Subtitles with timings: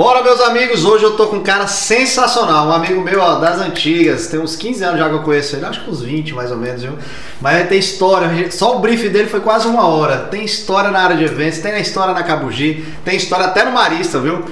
[0.00, 3.60] Bora, meus amigos, hoje eu tô com um cara sensacional, um amigo meu ó, das
[3.60, 6.50] antigas, tem uns 15 anos já que eu conheço ele, acho que uns 20 mais
[6.50, 6.94] ou menos, viu?
[7.38, 10.16] Mas ele tem história, só o brief dele foi quase uma hora.
[10.30, 14.18] Tem história na área de eventos, tem história na Cabugi, tem história até no Marista,
[14.18, 14.42] viu?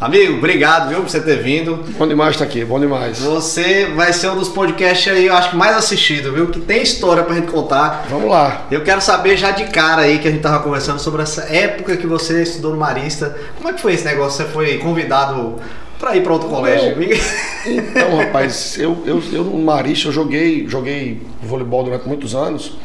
[0.00, 1.84] Amigo, obrigado, viu, por você ter vindo.
[1.98, 3.18] Bom demais estar aqui, bom demais.
[3.18, 6.46] Você vai ser um dos podcasts aí, eu acho que mais assistido, viu?
[6.46, 8.06] Que tem história pra gente contar.
[8.08, 8.68] Vamos lá.
[8.70, 11.96] Eu quero saber já de cara aí que a gente tava conversando sobre essa época
[11.96, 13.36] que você estudou no Marista.
[13.56, 14.44] Como é que foi esse negócio?
[14.44, 15.56] Você foi convidado
[15.98, 16.96] para ir para outro colégio?
[17.66, 22.78] Então, rapaz, eu, eu, eu no Marista eu joguei, joguei voleibol durante muitos anos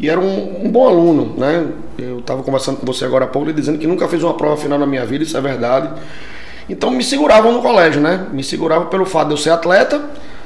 [0.00, 1.64] e era um, um, bom aluno, né?
[1.96, 4.56] Eu estava conversando com você agora há pouco, ele dizendo que nunca fez uma prova
[4.56, 5.90] final na minha vida, isso é verdade.
[6.68, 8.26] Então me seguravam no colégio, né?
[8.32, 10.00] Me seguravam pelo fato de eu ser atleta,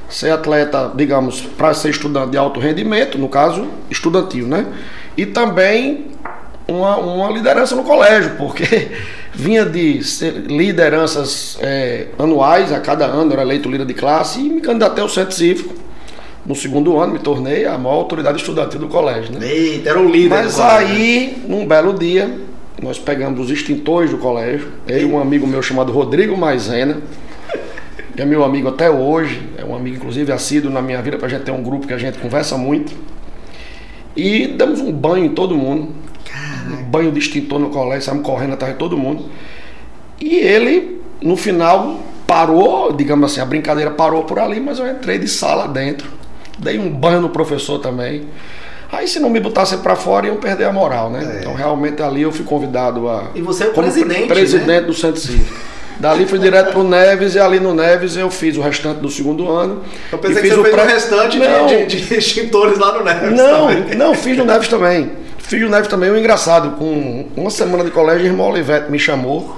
[0.08, 4.66] ser atleta, digamos, para ser estudante de alto rendimento, no caso, estudantil, né?
[5.16, 6.08] E também
[6.68, 8.88] uma, uma liderança no colégio, porque
[9.32, 10.00] vinha de
[10.46, 15.08] lideranças é, anuais, a cada ano era eleito líder de classe e me candidatei ao
[15.08, 15.74] centro cívico.
[16.44, 19.32] No segundo ano me tornei a maior autoridade estudantil do colégio.
[19.38, 19.46] Né?
[19.46, 20.30] Eita, era um líder.
[20.30, 22.34] Mas aí, num belo dia,
[22.82, 26.98] nós pegamos os extintores do colégio, eu e um amigo meu chamado Rodrigo Maisena,
[28.14, 31.26] que é meu amigo até hoje, é um amigo inclusive assíduo na minha vida, para
[31.26, 32.92] a gente ter um grupo que a gente conversa muito.
[34.16, 35.94] E damos um banho em todo mundo,
[36.70, 39.26] um banho de extintor no colégio, saímos correndo atrás de todo mundo.
[40.20, 45.18] E ele, no final, parou, digamos assim, a brincadeira parou por ali, mas eu entrei
[45.18, 46.08] de sala dentro,
[46.58, 48.24] dei um banho no professor também.
[48.92, 51.36] Aí se não me botassem para fora iam perder a moral, né?
[51.36, 51.40] É.
[51.40, 53.30] Então realmente ali eu fui convidado a.
[53.34, 54.26] E você é o presidente.
[54.26, 54.80] Presidente né?
[54.80, 55.70] do Centro Cívico.
[56.00, 59.50] Dali fui direto pro Neves e ali no Neves eu fiz o restante do segundo
[59.50, 59.82] ano.
[60.10, 63.36] Eu pensei que você o fez o restante não, de, extintores lá no Neves.
[63.36, 63.96] Não, também.
[63.96, 65.12] não, fiz no Neves também.
[65.36, 68.98] Fiz no Neves também, o engraçado, com uma semana de colégio, o irmão Olivete me
[68.98, 69.54] chamou,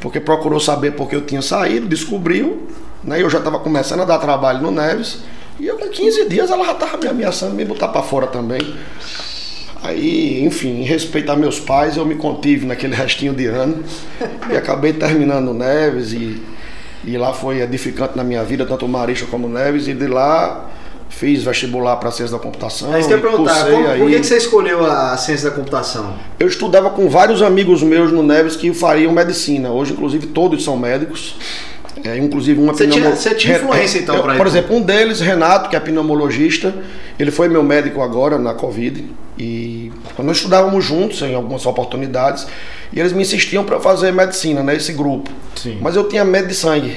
[0.00, 2.66] porque procurou saber porque eu tinha saído, descobriu,
[3.04, 3.22] né?
[3.22, 5.18] Eu já estava começando a dar trabalho no Neves.
[5.58, 8.60] E eu com 15 dias ela já estava me ameaçando me botar para fora também.
[9.82, 13.84] Aí, enfim, em respeito a meus pais, eu me contive naquele restinho de ano
[14.50, 16.42] e acabei terminando Neves e,
[17.04, 20.06] e lá foi edificante na minha vida, tanto o Marista como o Neves, e de
[20.06, 20.70] lá
[21.08, 22.90] fiz vestibular para ciência da computação.
[22.90, 24.00] Mas eu perguntar, como, aí.
[24.00, 26.14] por que você escolheu a ciência da computação?
[26.38, 29.70] Eu estudava com vários amigos meus no Neves que fariam medicina.
[29.70, 31.36] Hoje, inclusive, todos são médicos.
[32.04, 35.70] É, inclusive uma você tinha, você tinha influência então para Por exemplo, um deles, Renato,
[35.70, 36.74] que é pneumologista,
[37.18, 39.04] ele foi meu médico agora na Covid.
[39.38, 42.46] E nós estudávamos juntos em algumas oportunidades.
[42.92, 45.30] E eles me insistiam para fazer medicina né, grupo.
[45.54, 45.78] Sim.
[45.80, 46.96] Mas eu tinha medo de sangue.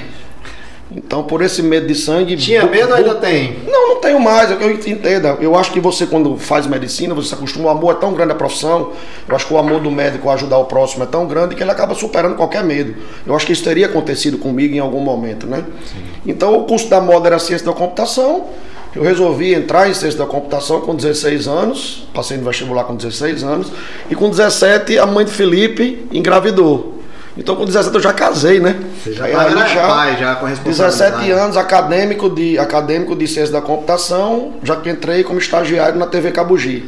[0.94, 2.36] Então, por esse medo de sangue.
[2.36, 3.58] Tinha medo ou ainda tem?
[3.66, 4.50] Não, não tenho mais.
[4.50, 5.38] É eu entendo.
[5.40, 7.66] Eu acho que você, quando faz medicina, você se acostuma.
[7.66, 8.92] O amor é tão grande à profissão.
[9.28, 11.62] Eu acho que o amor do médico a ajudar o próximo é tão grande que
[11.62, 12.96] ele acaba superando qualquer medo.
[13.24, 15.64] Eu acho que isso teria acontecido comigo em algum momento, né?
[15.86, 16.02] Sim.
[16.26, 18.46] Então, o curso da moda era ciência da computação.
[18.94, 22.08] Eu resolvi entrar em ciência da computação com 16 anos.
[22.12, 23.68] Passei no vestibular com 16 anos.
[24.10, 26.99] E com 17, a mãe de Felipe engravidou.
[27.40, 28.76] Então com 17 eu já casei, né?
[29.02, 33.50] Você já, aí, aí já pai, já com 17 anos, acadêmico de, acadêmico de ciência
[33.50, 36.86] da computação, já que entrei como estagiário na TV Cabugi.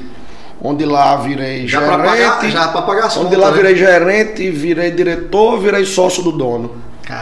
[0.63, 2.07] Onde lá virei já gerente.
[2.07, 3.57] Pagar, já para pagar as Onde lá né?
[3.57, 6.77] virei gerente, virei diretor, virei sócio do dono.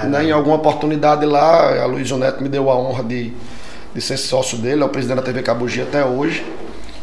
[0.08, 0.24] Né?
[0.24, 3.32] Em alguma oportunidade lá, a Luiz Neto me deu a honra de,
[3.94, 6.44] de ser sócio dele, é o presidente da TV Cabugi até hoje.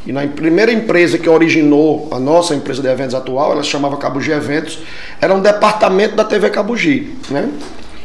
[0.08, 3.98] E na primeira empresa que originou a nossa empresa de eventos atual, ela se chamava
[3.98, 4.80] Cabugi Eventos,
[5.20, 7.50] era um departamento da TV Cabugi, né?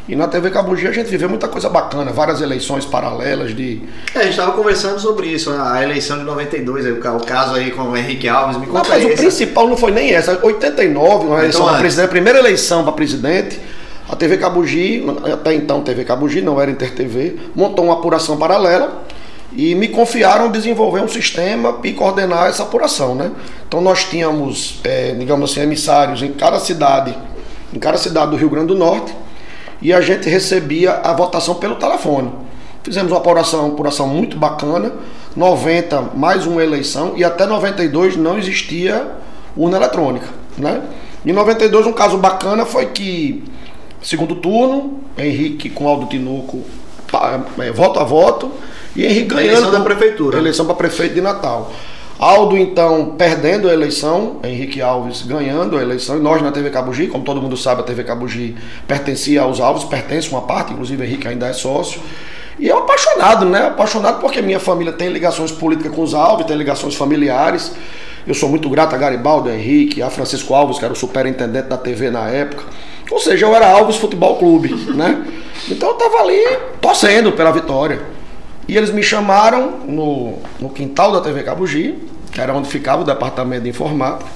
[0.05, 3.81] E na TV Cabugi a gente viveu muita coisa bacana, várias eleições paralelas de.
[4.13, 7.83] É, a gente estava conversando sobre isso, a eleição de 92, o caso aí com
[7.83, 11.39] o Henrique Alves, me conta não, Mas o principal não foi nem essa, 89, uma
[11.39, 13.61] eleição então, presidente, a primeira eleição para presidente,
[14.09, 19.05] a TV Cabugi, até então TV Cabugi, não era Inter TV, montou uma apuração paralela
[19.55, 23.31] e me confiaram desenvolver um sistema e coordenar essa apuração, né?
[23.67, 27.15] Então nós tínhamos, é, digamos assim, emissários em cada cidade,
[27.73, 29.13] em cada cidade do Rio Grande do Norte,
[29.81, 32.31] e a gente recebia a votação pelo telefone.
[32.83, 34.93] Fizemos uma apuração, uma apuração muito bacana,
[35.35, 39.07] 90 mais uma eleição, e até 92 não existia
[39.55, 40.27] urna eletrônica,
[40.57, 40.81] né?
[41.25, 43.43] Em 92 um caso bacana foi que
[44.01, 46.61] segundo turno, Henrique com Aldo Tinoco,
[47.59, 48.51] é, voto a voto,
[48.95, 49.51] e Henrique ganhando.
[49.51, 50.37] Eleição da prefeitura.
[50.37, 51.71] Eleição para prefeito de Natal.
[52.19, 57.07] Aldo, então, perdendo a eleição, Henrique Alves ganhando a eleição, e nós na TV Cabugi,
[57.07, 58.55] como todo mundo sabe, a TV Cabugi
[58.87, 61.99] pertencia aos Alves, pertence uma parte, inclusive Henrique ainda é sócio.
[62.59, 63.67] E eu apaixonado, né?
[63.67, 67.73] Apaixonado porque minha família tem ligações políticas com os Alves, tem ligações familiares.
[68.25, 71.67] Eu sou muito grato a Garibaldo, a Henrique, a Francisco Alves, que era o superintendente
[71.67, 72.63] da TV na época,
[73.11, 75.25] Ou seja, eu era Alves Futebol Clube, né?
[75.69, 76.41] Então eu tava ali
[76.79, 78.12] torcendo pela vitória.
[78.67, 81.95] E eles me chamaram no, no quintal da TV Cabugi,
[82.31, 84.29] que era onde ficava o departamento de informática.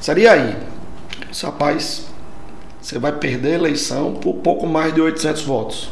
[0.00, 0.56] Seria aí.
[1.30, 2.06] Esse rapaz,
[2.80, 5.90] você vai perder a eleição por pouco mais de 800 votos.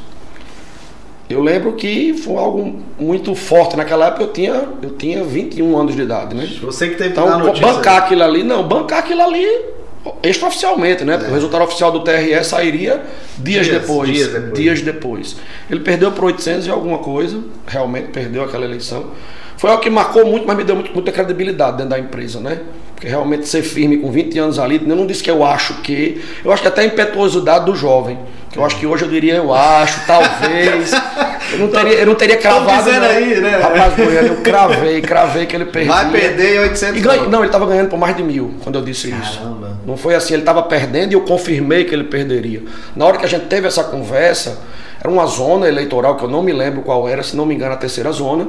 [1.29, 3.77] Eu lembro que foi algo muito forte.
[3.77, 6.49] Naquela época eu tinha, eu tinha 21 anos de idade, né?
[6.63, 9.76] Você que teve então, bancar aquilo ali, não, bancar aquilo ali
[10.23, 11.15] extraoficialmente, né?
[11.17, 11.31] Porque é.
[11.31, 13.03] o resultado oficial do TRE sairia
[13.39, 14.55] dias, dias, depois, dias depois.
[14.55, 15.37] Dias depois.
[15.71, 19.13] Ele perdeu por 800 e alguma coisa, realmente perdeu aquela eleição.
[19.57, 22.61] Foi algo que marcou muito, mas me deu muito, muita credibilidade dentro da empresa, né?
[22.97, 26.25] Porque realmente ser firme com 20 anos ali, eu não disse que eu acho que.
[26.43, 28.19] Eu acho que até a impetuosidade do jovem.
[28.57, 30.91] Eu acho que hoje eu diria eu acho, talvez.
[31.53, 32.83] Eu não teria, eu não teria cravado.
[32.83, 33.09] dizendo não.
[33.09, 33.57] aí, né?
[33.57, 35.93] Rapaz, Goiânia, eu cravei, cravei que ele perdeu.
[35.93, 39.11] Vai perder 800 ganha, Não, ele estava ganhando por mais de mil quando eu disse
[39.11, 39.27] Caramba.
[39.29, 39.79] isso.
[39.87, 42.65] Não foi assim, ele estava perdendo e eu confirmei que ele perderia.
[42.97, 44.59] Na hora que a gente teve essa conversa,
[44.99, 47.75] era uma zona eleitoral que eu não me lembro qual era, se não me engano,
[47.75, 48.49] a terceira zona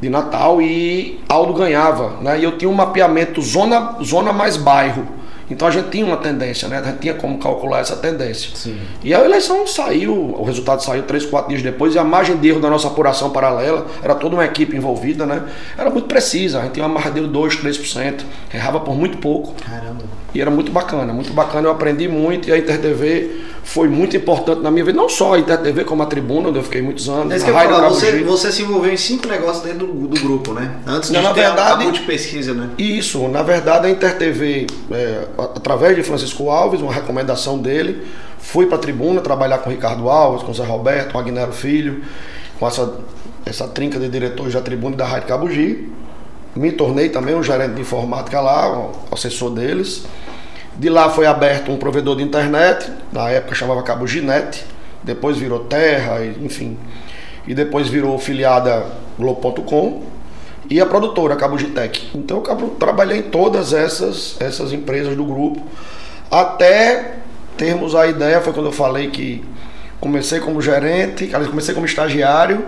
[0.00, 2.38] de Natal e Aldo ganhava, né?
[2.38, 5.06] E eu tinha um mapeamento zona, zona mais bairro.
[5.50, 6.78] Então a gente tinha uma tendência, né?
[6.78, 8.50] A gente tinha como calcular essa tendência.
[8.54, 8.78] Sim.
[9.02, 12.48] E a eleição saiu, o resultado saiu três, quatro dias depois, e a margem de
[12.48, 15.42] erro da nossa apuração paralela, era toda uma equipe envolvida, né?
[15.76, 18.20] Era muito precisa, a gente tinha uma margem de erro 2, 3%,
[18.54, 19.54] errava por muito pouco.
[19.54, 20.04] Caramba.
[20.34, 24.62] E era muito bacana, muito bacana, eu aprendi muito e a InterTV foi muito importante
[24.62, 27.32] na minha vida, não só a InterTV, como a Tribuna, onde eu fiquei muitos anos.
[27.32, 30.20] É isso que eu falar, você, você se envolveu em cinco negócios dentro do, do
[30.20, 30.76] grupo, né?
[30.86, 32.70] Antes de não, na ter verdade, a, a pesquisa, né?
[32.78, 38.06] Isso, na verdade a InterTV, é, através de Francisco Alves, uma recomendação dele,
[38.38, 42.02] fui para a Tribuna trabalhar com Ricardo Alves, com Zé Roberto, com Agnero Filho,
[42.58, 42.92] com essa,
[43.44, 45.88] essa trinca de diretores da Tribuna e da Rádio Cabugi.
[46.54, 50.04] Me tornei também um gerente de informática lá, um assessor deles.
[50.76, 54.64] De lá foi aberto um provedor de internet, na época chamava Cabo Ginete,
[55.02, 56.76] depois virou Terra, enfim.
[57.46, 58.86] E depois virou filiada
[59.18, 60.02] Globo.com
[60.68, 62.10] e a produtora Cabo Gitec.
[62.14, 65.60] Então eu trabalhei em todas essas, essas empresas do grupo,
[66.30, 67.16] até
[67.56, 69.44] termos a ideia, foi quando eu falei que
[70.00, 72.64] comecei como gerente, comecei como estagiário,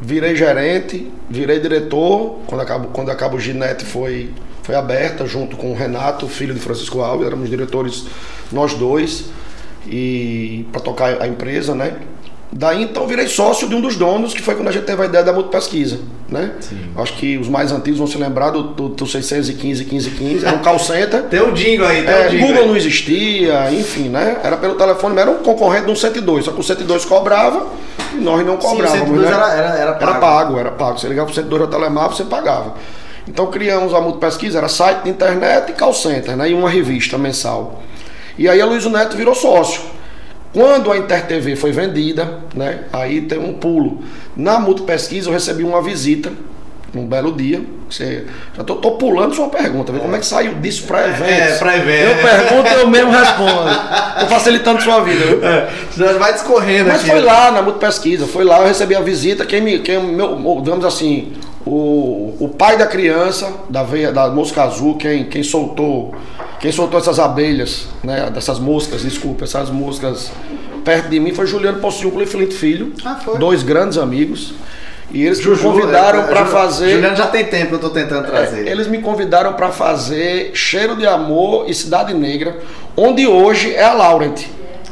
[0.00, 4.30] virei gerente, virei diretor, quando a Cabo, quando a Cabo Ginete foi
[4.62, 8.04] foi aberta junto com o Renato, filho de Francisco Alves, éramos diretores
[8.52, 9.30] nós dois
[9.86, 11.96] e para tocar a empresa, né?
[12.50, 15.04] Daí então virei sócio de um dos donos, que foi quando a gente teve a
[15.04, 15.98] ideia da Multipesquisa,
[16.28, 16.52] né?
[16.60, 16.78] Sim.
[16.96, 20.60] Acho que os mais antigos vão se lembrar do, do, do 615 1515, era um
[20.60, 21.24] call center.
[21.28, 22.68] tem o Dingo aí, tem é, o Dingo Google aí.
[22.68, 24.38] não existia, enfim, né?
[24.42, 27.66] Era pelo telefone, era um concorrente de um 102, só que o 102 cobrava
[28.14, 29.36] e nós não cobrávamos, Sim, o 102 né?
[29.36, 30.08] era, era, era, pago.
[30.08, 30.98] Era pago, era pago.
[30.98, 32.74] Você ligava pro 102 da Telemar, você pagava.
[33.28, 36.48] Então criamos a Multipesquisa, era site de internet e call center, né?
[36.50, 37.82] e uma revista mensal.
[38.38, 39.97] E aí a Luiz Neto virou sócio.
[40.52, 44.02] Quando a InterTV foi vendida, né, aí tem um pulo.
[44.36, 46.32] Na Multipesquisa eu recebi uma visita,
[46.94, 47.62] um belo dia.
[47.88, 48.26] Você,
[48.56, 49.98] já tô, tô pulando sua pergunta, é.
[49.98, 51.54] como é que saiu disso para é, eventos?
[51.54, 52.16] É, para eventos.
[52.16, 53.70] Eu pergunto eu mesmo respondo.
[54.20, 55.24] Tô facilitando sua vida.
[55.24, 55.44] Viu?
[55.44, 57.10] É, já vai discorrendo Mas aqui.
[57.10, 60.84] foi lá na Multipesquisa, foi lá, eu recebi a visita, quem me, quem, meu, digamos
[60.84, 61.32] assim,
[61.66, 66.14] o, o pai da criança, da veia, da mosca azul, quem, quem soltou
[66.60, 70.32] quem soltou essas abelhas, né, dessas moscas, desculpa, essas moscas
[70.84, 74.54] perto de mim foi Juliano Pociúnculo e Felipe Filho, ah, dois grandes amigos.
[75.10, 76.90] E eles Juju, me convidaram é, para fazer.
[76.90, 78.66] Juliano já tem tempo eu estou tentando trazer.
[78.66, 82.58] É, eles me convidaram para fazer Cheiro de Amor e Cidade Negra,
[82.96, 84.42] onde hoje é a Laurent.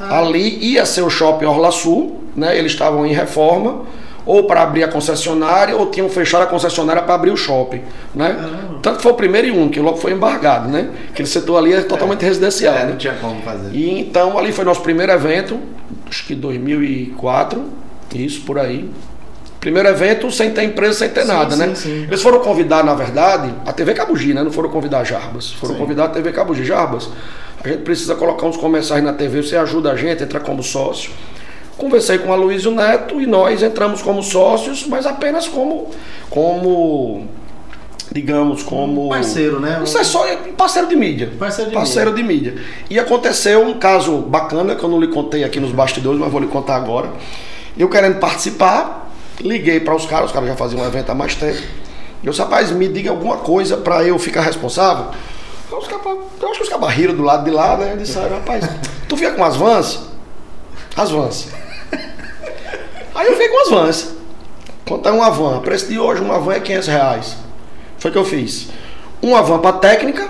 [0.01, 0.21] Ah.
[0.21, 2.59] Ali ia ser o Shopping Orla Sul, né?
[2.59, 3.85] Eles estavam em reforma
[4.27, 7.81] ou para abrir a concessionária, ou tinham fechado a concessionária para abrir o shopping.
[8.13, 8.37] Né?
[8.39, 8.79] Ah.
[8.83, 10.69] Tanto que foi o primeiro e um, que logo foi embargado.
[10.69, 10.91] Né?
[11.11, 12.29] Aquele setor ali é totalmente é.
[12.29, 12.75] residencial.
[12.75, 12.91] É, né?
[12.91, 13.73] não tinha como fazer.
[13.73, 15.61] E então ali foi nosso primeiro evento,
[16.09, 17.65] acho que 2004,
[18.17, 18.91] isso por aí.
[19.61, 21.75] Primeiro evento sem ter empresa, sem ter sim, nada, sim, né?
[21.75, 22.03] Sim.
[22.05, 24.43] Eles foram convidar, na verdade, a TV Cabugi, né?
[24.43, 25.53] Não foram convidar Jarbas.
[25.53, 26.65] Foram convidar a TV Cabugi.
[26.65, 27.09] Jarbas,
[27.65, 31.11] a gente precisa colocar uns comerciais na TV, você ajuda a gente, entra como sócio.
[31.77, 35.91] Conversei com a Luísio Neto e nós entramos como sócios, mas apenas como,
[36.31, 37.29] como
[38.13, 39.09] digamos, como.
[39.11, 39.81] Parceiro, né?
[39.85, 40.25] Isso é só
[40.57, 41.31] parceiro de mídia.
[41.39, 42.25] Parceiro de parceiro mídia.
[42.25, 42.65] de mídia.
[42.89, 46.41] E aconteceu um caso bacana que eu não lhe contei aqui nos bastidores, mas vou
[46.41, 47.11] lhe contar agora.
[47.77, 49.06] Eu querendo participar,
[49.41, 51.61] liguei para os caras, os caras já faziam um evento há mais tempo.
[52.23, 55.07] E eu disse, rapaz, me diga alguma coisa para eu ficar responsável.
[55.71, 57.97] Eu, acho que os caras riram do lado de lá, né?
[57.97, 58.65] Disseram, rapaz,
[59.09, 60.01] tu fica com as vans?
[60.97, 61.49] As vans.
[63.15, 64.17] Aí eu fiquei com as vans.
[64.87, 65.59] Contar uma van.
[65.59, 67.37] O preço de hoje, uma van é 500 reais.
[67.99, 68.69] Foi o que eu fiz.
[69.21, 70.29] Uma van para técnica,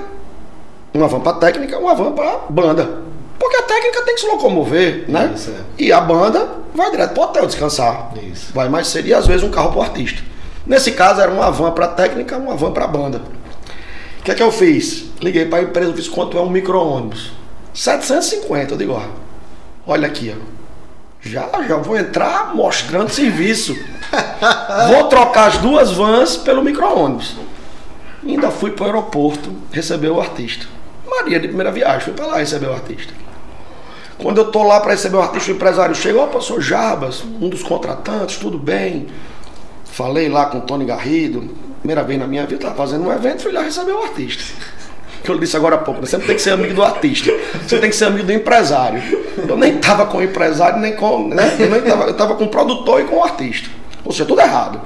[0.94, 3.05] uma van para técnica, uma van para banda.
[3.46, 5.32] Porque a técnica tem que se locomover, né?
[5.32, 5.54] Isso, é.
[5.78, 8.12] E a banda vai direto pro hotel descansar.
[8.32, 8.52] Isso.
[8.52, 10.20] Vai mais cedo e às vezes um carro pro artista.
[10.66, 13.22] Nesse caso era uma van pra técnica, uma van pra banda.
[14.18, 15.04] O que é que eu fiz?
[15.22, 17.30] Liguei pra empresa, fiz quanto é um micro-ônibus.
[17.72, 19.02] 750, eu digo, ó,
[19.86, 20.56] olha aqui, ó.
[21.20, 23.78] Já, já vou entrar mostrando serviço.
[24.90, 27.36] vou trocar as duas vans pelo micro-ônibus.
[28.26, 30.66] Ainda fui para o aeroporto receber o artista.
[31.08, 33.25] Maria de primeira viagem, fui para lá receber o artista.
[34.18, 37.49] Quando eu tô lá para receber o artista, o empresário chegou, opa, sou Jarbas, um
[37.49, 39.08] dos contratantes, tudo bem.
[39.85, 43.42] Falei lá com o Tony Garrido, primeira vez na minha vida, estava fazendo um evento,
[43.42, 44.42] fui lá receber o artista.
[45.25, 46.06] Que eu disse agora há pouco, né?
[46.06, 47.32] você não tem que ser amigo do artista,
[47.66, 49.02] você tem que ser amigo do empresário.
[49.37, 51.26] Eu nem estava com o empresário, nem com.
[51.26, 51.56] Né?
[51.58, 53.68] Eu, nem tava, eu tava com o produtor e com o artista.
[54.04, 54.80] Ou seja, tudo errado.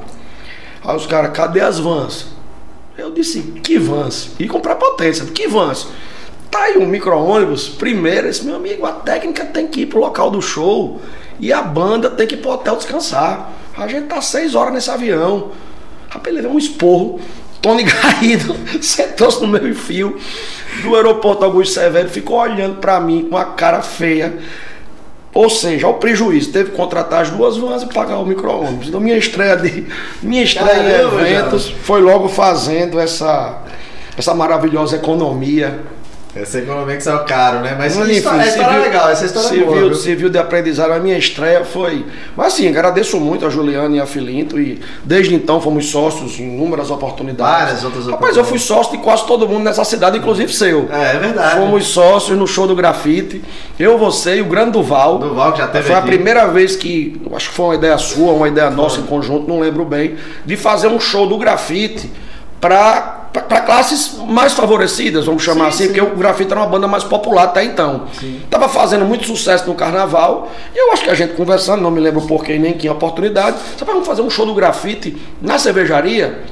[0.83, 2.29] Aí os caras, cadê as vans?
[2.97, 4.31] Eu disse, que vans?
[4.39, 5.89] E comprar potência, que vans?
[6.50, 10.30] Tá aí um micro-ônibus, primeiro, esse meu amigo, a técnica tem que ir pro local
[10.30, 11.00] do show
[11.38, 13.52] e a banda tem que ir pro hotel descansar.
[13.76, 15.52] A gente tá seis horas nesse avião.
[16.09, 17.21] Rapaz, levei um esporro.
[17.62, 20.19] Tony Garrido sentou-se no meu fio
[20.83, 24.38] do aeroporto Augusto Severo, ficou olhando para mim com uma cara feia.
[25.33, 28.88] Ou seja, o prejuízo, teve que contratar as duas vans e pagar o micro-ônibus.
[28.88, 29.87] Então minha estreia de
[30.21, 31.76] minha estreia Caramba, em eventos já.
[31.85, 33.62] foi logo fazendo essa
[34.19, 35.80] essa maravilhosa economia
[36.35, 37.75] essa economia que saiu caro, né?
[37.77, 39.95] Mas enfim, história, história é legal, essa história civil, é boa.
[39.95, 42.07] Civil de aprendizado, a minha estreia foi.
[42.37, 46.45] Mas assim, agradeço muito a Juliana e a Filinto e desde então fomos sócios em
[46.45, 47.65] inúmeras oportunidades.
[47.65, 48.21] Várias outras oportunidades.
[48.21, 50.89] Rapaz, eu fui sócio de quase todo mundo nessa cidade, inclusive seu.
[50.93, 51.57] É, é verdade.
[51.57, 53.43] Fomos sócios no show do grafite.
[53.79, 55.19] Eu, você e o grande Duval.
[55.19, 56.05] Duval que já teve Foi aqui.
[56.05, 59.05] a primeira vez que, acho que foi uma ideia sua, uma ideia nossa foi.
[59.05, 60.15] em conjunto, não lembro bem,
[60.47, 62.09] de fazer um show do grafite
[62.61, 66.01] para para classes mais favorecidas, vamos chamar sim, assim, sim.
[66.01, 68.07] porque o grafite era uma banda mais popular até então.
[68.19, 68.41] Sim.
[68.51, 72.01] Tava fazendo muito sucesso no carnaval, e eu acho que a gente conversando, não me
[72.01, 76.43] lembro porquê nem que oportunidade, só para fazer um show do grafite na cervejaria.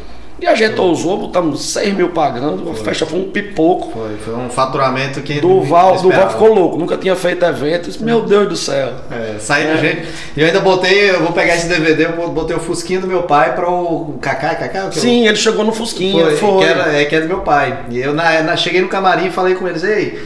[0.40, 3.90] E a gente ousou, botamos 6 mil pagando, a festa foi um pipoco.
[3.92, 5.40] Foi, foi um faturamento que.
[5.40, 7.98] Duval, Duval ficou louco, nunca tinha feito eventos.
[7.98, 8.92] Meu Deus do céu.
[9.10, 9.76] É, saindo é.
[9.78, 10.08] gente.
[10.36, 13.24] E eu ainda botei, eu vou pegar esse DVD, eu botei o Fusquinha do meu
[13.24, 14.92] pai para o Cacá, Cacá?
[14.92, 15.30] Sim, eu...
[15.30, 16.24] ele chegou no Fusquinha.
[16.24, 16.58] Foi, foi.
[16.58, 17.86] Que, era, é, que é do meu pai.
[17.90, 20.18] E eu na, na, cheguei no camarim e falei com eles, ei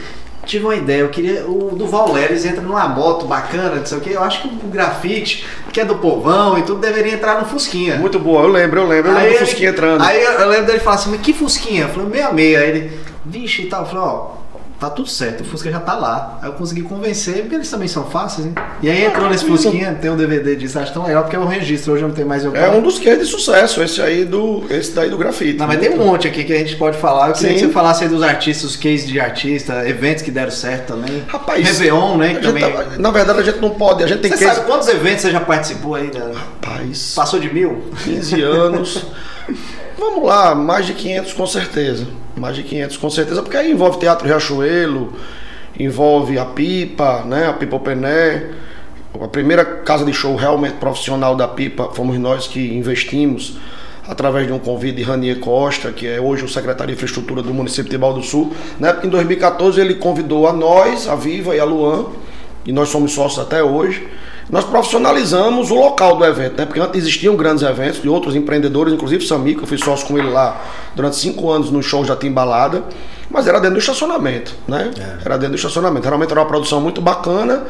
[0.45, 1.45] tive uma ideia, eu queria.
[1.45, 4.11] O Duval Leres entra numa moto bacana, não sei o que.
[4.11, 7.97] Eu acho que o grafite, que é do povão e tudo, deveria entrar no Fusquinha.
[7.97, 10.01] Muito boa, eu lembro, eu lembro, eu lembro do Fusquinha entrando.
[10.01, 11.83] Aí eu lembro dele falar assim, mas que Fusquinha?
[11.83, 12.59] Eu falei, meia meia.
[12.59, 13.81] Aí ele, vixe e tal.
[13.81, 14.42] Eu falei, ó,
[14.83, 16.39] tá tudo certo, o Fusca já tá lá.
[16.41, 18.55] Aí eu consegui convencer, porque eles também são fáceis, hein?
[18.81, 21.47] E aí entrou nesse Fusquinha, tem um DVD disso, acho tão legal, porque é um
[21.47, 24.25] registro, hoje não tem mais o É um dos que é de sucesso, esse aí
[24.25, 24.63] do.
[24.69, 25.57] Esse daí do grafite.
[25.57, 27.29] Não, mas tem um monte aqui que a gente pode falar.
[27.29, 27.55] Eu queria Sim.
[27.55, 31.23] que você falasse aí dos artistas, os cases de artista, eventos que deram certo também.
[31.27, 31.65] Rapaz.
[31.65, 32.35] Réveillon, né?
[32.35, 32.63] Também...
[32.63, 34.03] Tá, na verdade, a gente não pode.
[34.03, 34.55] A gente tem você case...
[34.55, 36.11] sabe quantos eventos você já participou aí?
[36.13, 36.33] Né?
[36.33, 37.13] Rapaz.
[37.15, 37.83] Passou de mil?
[38.03, 39.05] 15 anos.
[39.97, 42.05] Vamos lá, mais de 500 com certeza.
[42.35, 45.13] Mais de 500 com certeza, porque aí envolve Teatro Riachuelo,
[45.79, 48.49] envolve a Pipa, né, a Pipa Pené.
[49.21, 53.57] A primeira casa de show realmente profissional da Pipa fomos nós que investimos
[54.07, 57.53] através de um convite de Ranier Costa, que é hoje o secretário de Infraestrutura do
[57.53, 58.53] município de Baldo Sul.
[58.79, 62.07] Na época, em 2014, ele convidou a nós, a Viva e a Luan,
[62.65, 64.07] e nós somos sócios até hoje.
[64.49, 66.65] Nós profissionalizamos o local do evento, né?
[66.65, 70.29] porque antes existiam grandes eventos de outros empreendedores, inclusive Samico, eu fui sócio com ele
[70.29, 70.61] lá
[70.95, 72.83] durante cinco anos no show já Timbalada.
[73.29, 74.91] Mas era dentro do estacionamento, né?
[74.95, 75.25] É.
[75.25, 76.05] Era dentro do estacionamento.
[76.05, 77.63] Realmente era uma produção muito bacana,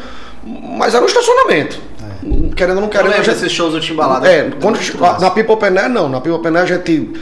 [0.44, 1.80] mas era um estacionamento.
[2.01, 2.53] É.
[2.53, 3.13] Querendo ou não querendo.
[3.13, 3.30] Eu gente...
[3.30, 4.27] esses shows do Timbalada.
[4.27, 4.77] É, quando,
[5.22, 6.10] na People Pené não.
[6.10, 7.13] Na People Pené a gente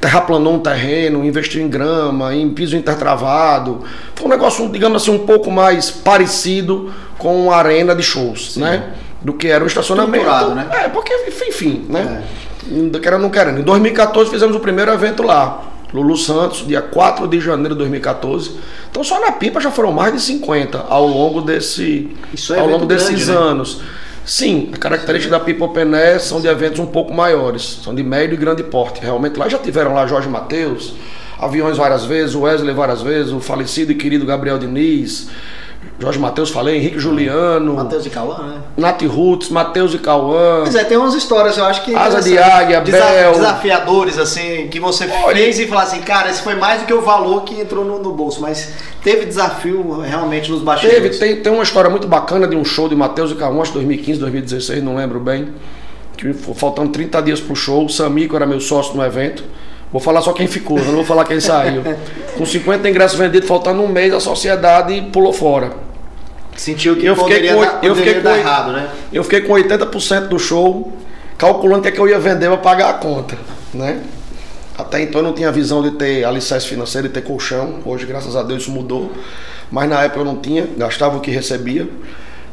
[0.00, 3.82] terraplanou um terreno, investiu em grama, em piso intertravado.
[4.14, 8.60] Foi um negócio, digamos assim, um pouco mais parecido com arena de shows, Sim.
[8.60, 8.90] né?
[9.20, 10.54] Do que era um estacionamento.
[10.54, 10.66] Né?
[10.72, 11.12] É, porque,
[11.46, 12.24] enfim, né?
[12.24, 12.98] É.
[12.98, 13.60] Querendo não querendo.
[13.60, 15.64] Em 2014 fizemos o primeiro evento lá.
[15.92, 18.52] Lulu Santos, dia 4 de janeiro de 2014.
[18.90, 22.08] Então só na pipa já foram mais de 50 ao longo desse
[22.50, 23.34] é ao longo grande, desses né?
[23.34, 23.82] anos.
[24.24, 28.34] Sim, a característica da Pipa Pené são de eventos um pouco maiores, são de médio
[28.34, 29.00] e grande porte.
[29.00, 30.94] Realmente lá já tiveram lá Jorge Mateus,
[31.38, 35.30] aviões várias vezes, o Wesley várias vezes, o falecido e querido Gabriel Diniz,
[36.00, 37.74] Jorge Matheus, falei, Henrique Juliano.
[37.74, 38.58] Matheus e Cauã, né?
[38.74, 40.60] Nath Roots, Matheus e Cauã.
[40.62, 41.94] Pois é, tem umas histórias, eu acho que.
[41.94, 43.32] Asa de Águia, Bel.
[43.32, 46.94] Desafiadores, assim, que você Olha, fez e falou assim, cara, esse foi mais do que
[46.94, 51.18] o valor que entrou no, no bolso, mas teve desafio realmente nos bastidores.
[51.18, 53.72] Teve, tem, tem uma história muito bacana de um show de Matheus e Cauã, acho
[53.72, 55.48] que 2015, 2016, não lembro bem.
[56.16, 59.44] Que faltando 30 dias pro show, o Samico era meu sócio no evento.
[59.92, 61.82] Vou falar só quem ficou, não vou falar quem saiu.
[62.36, 65.72] Com 50 ingressos vendidos, faltando um mês, a sociedade pulou fora.
[66.56, 68.88] Sentiu que eu fiquei com, dar, eu fiquei com, errado, né?
[69.12, 70.92] Eu fiquei com 80% do show,
[71.38, 73.36] calculando que, é que eu ia vender para pagar a conta,
[73.72, 74.00] né?
[74.76, 77.76] Até então eu não tinha visão de ter alicerce financeiro, de ter colchão.
[77.84, 79.10] Hoje, graças a Deus, isso mudou.
[79.70, 81.88] Mas na época eu não tinha, gastava o que recebia.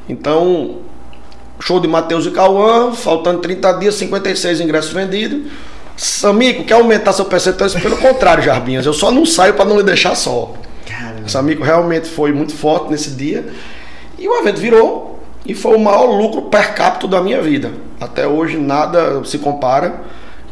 [0.07, 0.77] Então,
[1.59, 5.51] show de Matheus e Cauã, faltando 30 dias, 56 ingressos vendidos.
[5.97, 7.69] Samico, quer aumentar seu percentual?
[7.71, 10.53] Pelo contrário, Jarbinhas, eu só não saio para não lhe deixar só.
[10.85, 11.27] Caramba.
[11.27, 13.47] Samico realmente foi muito forte nesse dia.
[14.17, 17.71] E o evento virou e foi o maior lucro per capita da minha vida.
[17.99, 20.01] Até hoje nada se compara.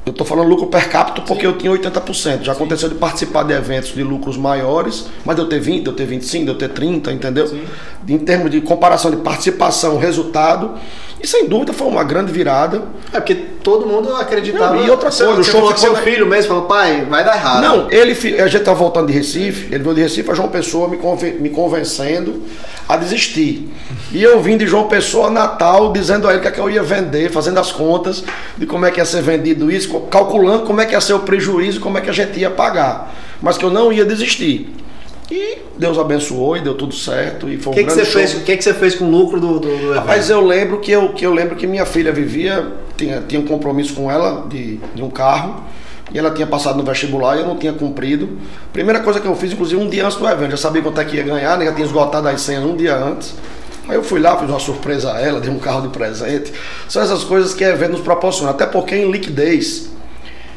[0.04, 1.48] Eu estou falando lucro per capita porque Sim.
[1.48, 2.42] eu tinha 80%.
[2.42, 2.52] Já Sim.
[2.52, 5.94] aconteceu de participar de eventos de lucros maiores, mas de eu ter 20, de eu
[5.94, 7.48] ter 25, de eu ter 30, entendeu?
[7.48, 7.64] Sim.
[8.08, 10.74] Em termos de comparação de participação, resultado.
[11.25, 12.84] E sem dúvida foi uma grande virada.
[13.12, 14.75] É porque todo mundo acreditava.
[14.75, 17.63] Não, e outra coisa, o show ficou seu filho mesmo falou, pai, vai dar errado.
[17.63, 20.88] Não, ele, a gente estava voltando de Recife, ele veio de Recife, a João Pessoa
[20.88, 21.00] me,
[21.39, 22.44] me convencendo
[22.88, 23.74] a desistir.
[24.12, 26.84] E eu vim de João Pessoa Natal dizendo a ele que, é que eu ia
[26.84, 28.24] vender, fazendo as contas
[28.55, 31.22] de como é que ia ser vendido isso, calculando como é que ia ser o
[31.22, 33.15] prejuízo, como é que a gente ia pagar.
[33.41, 34.72] Mas que eu não ia desistir.
[35.32, 37.50] E Deus abençoou e deu tudo certo.
[37.50, 38.22] E foi um que grande que você show.
[38.22, 40.05] fez O que, que você fez com o lucro do, do, do evento?
[40.05, 43.46] Mas eu lembro que eu, que eu lembro que minha filha vivia, tinha, tinha um
[43.46, 45.63] compromisso com ela de, de um carro.
[46.13, 48.38] E ela tinha passado no vestibular e eu não tinha cumprido.
[48.72, 50.51] Primeira coisa que eu fiz, inclusive, um dia antes do evento.
[50.51, 51.65] Já sabia quanto é que ia ganhar, né?
[51.65, 53.34] já tinha esgotado as senhas um dia antes.
[53.88, 56.53] Aí eu fui lá, fiz uma surpresa a ela, dei um carro de presente.
[56.88, 58.51] São essas coisas que evento nos proporciona.
[58.51, 59.89] Até porque em liquidez,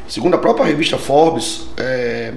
[0.07, 2.33] segundo a própria revista Forbes, é,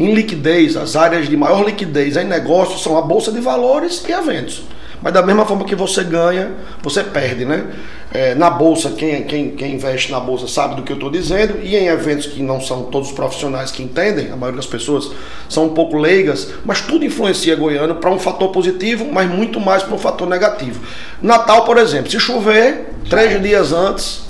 [0.00, 4.12] em liquidez, as áreas de maior liquidez em negócios são a bolsa de valores e
[4.12, 4.62] eventos.
[5.02, 6.52] Mas da mesma forma que você ganha,
[6.82, 7.66] você perde, né?
[8.10, 11.58] É, na bolsa, quem, quem, quem investe na bolsa sabe do que eu estou dizendo,
[11.62, 15.10] e em eventos que não são todos os profissionais que entendem, a maioria das pessoas
[15.48, 19.82] são um pouco leigas, mas tudo influencia Goiânia para um fator positivo, mas muito mais
[19.82, 20.80] para um fator negativo.
[21.20, 24.29] Natal, por exemplo, se chover, três dias antes,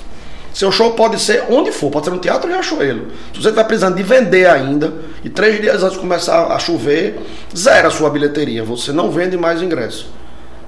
[0.53, 3.07] seu show pode ser onde for, pode ser no Teatro Riachuelo.
[3.33, 7.19] Se você está precisando de vender ainda, e três dias antes de começar a chover,
[7.55, 10.09] zera a sua bilheteria, você não vende mais ingresso.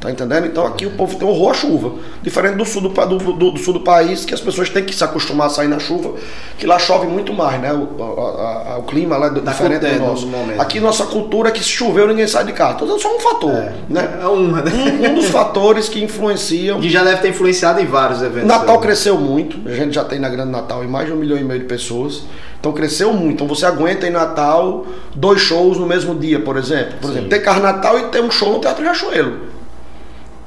[0.04, 0.48] Tá entendendo?
[0.48, 1.94] Então aqui o povo tem horror à chuva.
[2.22, 4.94] Diferente do sul do, do, do, do, sul do país, que as pessoas têm que
[4.94, 6.16] se acostumar a sair na chuva,
[6.58, 7.72] que lá chove muito mais, né?
[7.72, 10.30] O, a, a, o clima lá é diferente do nosso.
[10.60, 12.74] Aqui nossa cultura é que se choveu ninguém sai de casa.
[12.74, 13.52] Então é só um fator.
[13.52, 14.20] É, né?
[14.22, 14.72] é uma, né?
[14.76, 16.82] um, um dos fatores que influenciam.
[16.82, 18.50] Que já deve ter influenciado em vários eventos.
[18.50, 19.58] Natal cresceu muito.
[19.66, 21.66] A gente já tem na Grande Natal em mais de um milhão e meio de
[21.66, 22.24] pessoas.
[22.60, 23.36] Então cresceu muito.
[23.36, 24.86] Então você aguenta em Natal
[25.16, 26.96] dois shows no mesmo dia, por exemplo.
[27.00, 27.12] Por Sim.
[27.14, 29.63] exemplo, ter Carnatal e ter um show no Teatro Riachuelo.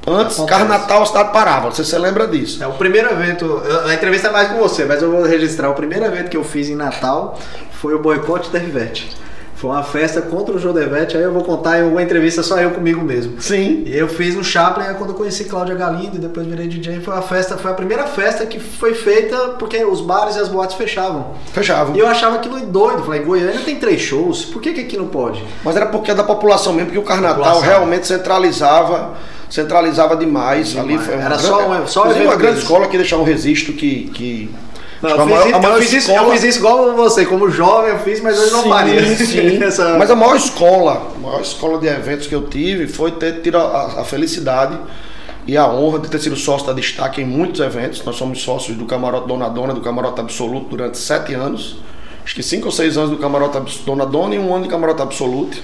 [0.07, 1.69] Antes, Carnatal, a cidade parava.
[1.69, 2.63] Você se lembra disso?
[2.63, 3.61] É o primeiro evento.
[3.85, 5.69] A entrevista é mais com você, mas eu vou registrar.
[5.69, 7.37] O primeiro evento que eu fiz em Natal
[7.73, 9.17] foi o boicote da Rivete.
[9.57, 12.69] Foi uma festa contra o João Devete, aí eu vou contar uma entrevista só eu
[12.69, 13.41] comigo mesmo.
[13.41, 13.81] Sim.
[13.87, 17.11] E eu fiz no Chaplin, quando eu conheci Cláudia Galindo e depois virei DJ, foi
[17.11, 20.75] uma festa, foi a primeira festa que foi feita porque os bares e as boates
[20.75, 21.33] fechavam.
[21.51, 21.95] Fechavam.
[21.95, 23.01] E eu achava aquilo doido.
[23.01, 25.43] Falei, Goiânia tem três shows, por que, que aqui não pode?
[25.65, 29.15] Mas era porque é da população mesmo, porque o Carnatal realmente centralizava
[29.49, 30.69] centralizava demais.
[30.69, 30.89] demais.
[30.89, 34.09] Ali foi Era grande, só, uma, só uma grande escola que deixava um registro que.
[34.13, 34.49] que
[35.01, 36.27] não, eu, fiz, maior, eu, fiz isso, escola...
[36.27, 39.15] eu, fiz isso, igual você, como jovem eu fiz, mas hoje não faria.
[39.15, 39.95] Sim, Essa...
[39.97, 43.57] Mas a maior escola, a maior escola de eventos que eu tive foi ter tido
[43.57, 44.77] a, a, felicidade
[45.45, 48.03] e a honra de ter sido sócio da Destaque em muitos eventos.
[48.03, 51.77] Nós somos sócios do Camarote Dona Dona, do Camarote Absoluto durante sete anos.
[52.25, 55.03] Acho que cinco ou seis anos do Camarote Dona Dona e um ano de Camarote
[55.03, 55.59] Absoluto.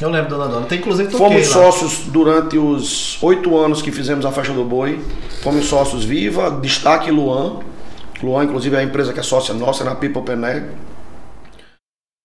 [0.00, 0.66] Eu lembro, dona Dona.
[0.66, 5.00] Tem inclusive Fomos sócios durante os oito anos que fizemos a festa do boi.
[5.42, 7.60] Fomos sócios Viva, Destaque Luan.
[8.22, 10.66] Luan, inclusive, é a empresa que é sócia nossa na People Peneg.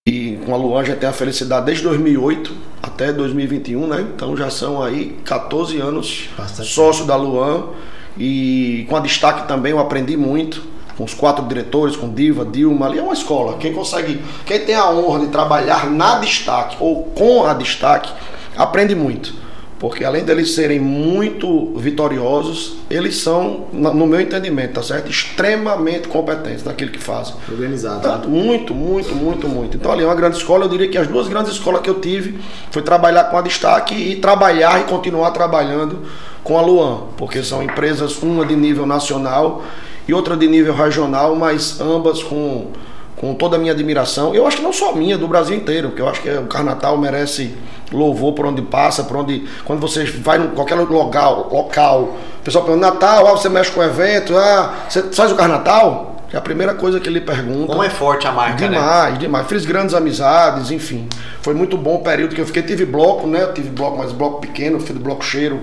[0.07, 4.01] E com a Luan já tem a felicidade desde 2008 até 2021, né?
[4.15, 7.67] Então já são aí 14 anos Bastante sócio da Luan.
[8.17, 10.61] E com a Destaque também eu aprendi muito
[11.01, 13.57] com os quatro diretores, com Diva, Dilma, ali é uma escola.
[13.57, 18.11] Quem consegue, quem tem a honra de trabalhar na destaque ou com a destaque,
[18.55, 19.33] aprende muito.
[19.79, 25.09] Porque além deles serem muito vitoriosos, eles são, no meu entendimento, tá certo?
[25.09, 27.33] Extremamente competentes naquilo que fazem.
[27.49, 27.99] Organizado.
[28.03, 29.77] Tanto, muito, muito, muito, muito.
[29.77, 30.65] Então ali é uma grande escola.
[30.65, 33.95] Eu diria que as duas grandes escolas que eu tive foi trabalhar com a destaque
[33.95, 36.03] e trabalhar e continuar trabalhando
[36.43, 37.07] com a Luan.
[37.17, 39.63] Porque são empresas, uma de nível nacional
[40.07, 42.67] e outra de nível regional, mas ambas com,
[43.15, 44.33] com toda a minha admiração.
[44.33, 46.97] Eu acho que não só minha, do Brasil inteiro, porque eu acho que o Carnatal
[46.97, 47.53] merece
[47.91, 49.47] louvor por onde passa, por onde.
[49.65, 53.83] Quando você vai em qualquer local, local, o pessoal pergunta, Natal, ah, você mexe com
[53.83, 56.11] evento, ah, você faz o Carnatal?
[56.33, 57.67] É a primeira coisa que ele pergunta.
[57.67, 58.79] Como é forte a marca, demais, né?
[58.79, 59.47] Demais, demais.
[59.47, 61.09] Fiz grandes amizades, enfim.
[61.41, 62.63] Foi muito bom o período que eu fiquei.
[62.63, 63.43] Tive bloco, né?
[63.43, 65.59] Eu tive bloco, mas bloco pequeno, fiz bloco cheiro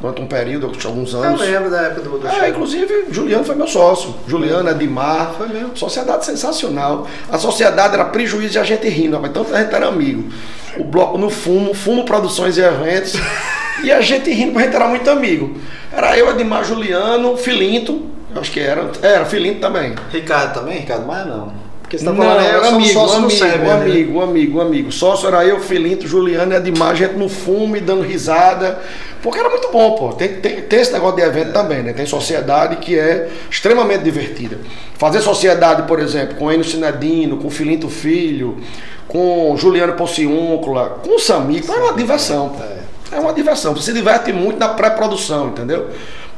[0.00, 1.40] durante um período, alguns anos.
[1.40, 4.14] Eu lembro da época do, do é, Inclusive, Juliano foi meu sócio.
[4.26, 5.34] Juliano, Edmar.
[5.36, 5.76] Foi mesmo.
[5.76, 7.06] Sociedade sensacional.
[7.30, 10.30] A sociedade era prejuízo e a gente rindo, mas tanto a gente era amigo.
[10.76, 13.14] O bloco no fumo, fumo produções e eventos.
[13.82, 15.56] e a gente rindo, a gente era muito amigo.
[15.92, 18.06] Era eu, Edmar, Juliano, Filinto.
[18.34, 18.90] Acho que era.
[19.02, 19.94] Era, Filinto também.
[20.12, 20.78] Ricardo também?
[20.78, 21.67] Ricardo Maia não.
[21.88, 23.72] Porque você tá falando, não, era amigo, amigo, serve, né?
[23.72, 24.92] amigo, amigo, amigo.
[24.92, 28.78] Sócio era eu, Filinto, Juliano e Edmar, gente no fume, dando risada.
[29.22, 30.12] Porque era muito bom, pô.
[30.12, 31.94] Tem, tem, tem esse negócio de evento também, né?
[31.94, 34.58] Tem sociedade que é extremamente divertida.
[34.98, 38.58] Fazer sociedade, por exemplo, com Enio Sinedino, com Filinto Filho,
[39.06, 42.62] com Juliano Pociúncula, com o Samico, é uma diversão, pô.
[42.62, 43.16] É.
[43.16, 43.74] é uma diversão.
[43.74, 45.88] Você se diverte muito na pré-produção, entendeu?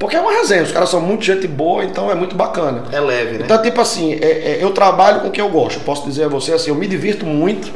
[0.00, 2.84] Porque é uma resenha, os caras são muito gente boa, então é muito bacana.
[2.90, 3.44] É leve, né?
[3.44, 5.76] Então, tipo assim, é, é, eu trabalho com o que eu gosto.
[5.76, 7.70] Eu posso dizer a você assim, eu me divirto muito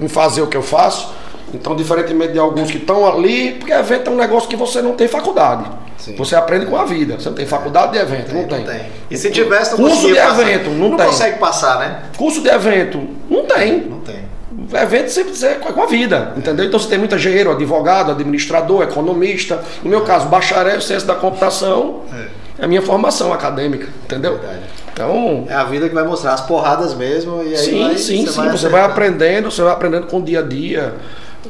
[0.00, 1.12] em fazer o que eu faço.
[1.52, 4.94] Então, diferentemente de alguns que estão ali, porque evento é um negócio que você não
[4.94, 5.70] tem faculdade.
[5.98, 6.16] Sim.
[6.16, 7.20] Você aprende com a vida.
[7.20, 8.58] Você não tem faculdade de evento, não, tem.
[8.60, 8.80] não tem.
[9.10, 10.40] E se tivesse, não Curso de passar.
[10.40, 11.06] evento, não, não tem.
[11.06, 12.02] Não consegue passar, né?
[12.16, 13.80] Curso de evento, não tem.
[13.82, 14.25] Não tem
[14.72, 16.64] evento sempre é com a vida, entendeu?
[16.64, 19.62] Então você tem muito engenheiro, advogado, administrador, economista.
[19.82, 22.02] No meu caso, bacharel, ciência da computação.
[22.12, 22.62] É.
[22.62, 24.38] é a minha formação acadêmica, entendeu?
[24.38, 24.60] Verdade.
[24.92, 28.24] Então, é a vida que vai mostrar as porradas mesmo e aí Sim, vai, sim,
[28.24, 30.94] você sim, vai você vai aprendendo, você vai aprendendo com o dia a dia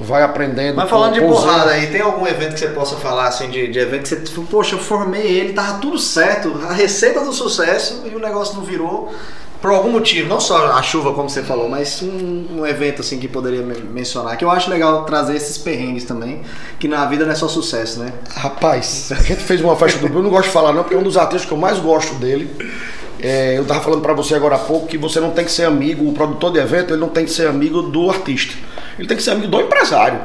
[0.01, 0.77] vai aprendendo.
[0.77, 3.69] Mas falando com, de porrada aí, tem algum evento que você possa falar assim, de,
[3.69, 8.03] de evento que você, poxa, eu formei ele, tava tudo certo, a receita do sucesso
[8.05, 9.13] e o negócio não virou
[9.61, 13.19] por algum motivo, não só a chuva, como você falou, mas um, um evento assim
[13.19, 16.43] que poderia mencionar, que eu acho legal trazer esses perrengues também,
[16.79, 18.13] que na vida não é só sucesso, né?
[18.35, 20.99] Rapaz, a gente fez uma festa do Bruno, não gosto de falar não, porque é
[20.99, 22.51] um dos artistas que eu mais gosto dele.
[23.19, 25.65] É, eu tava falando para você agora há pouco que você não tem que ser
[25.65, 28.55] amigo, o produtor de evento, ele não tem que ser amigo do artista.
[28.99, 30.21] Ele tem que ser amigo do empresário.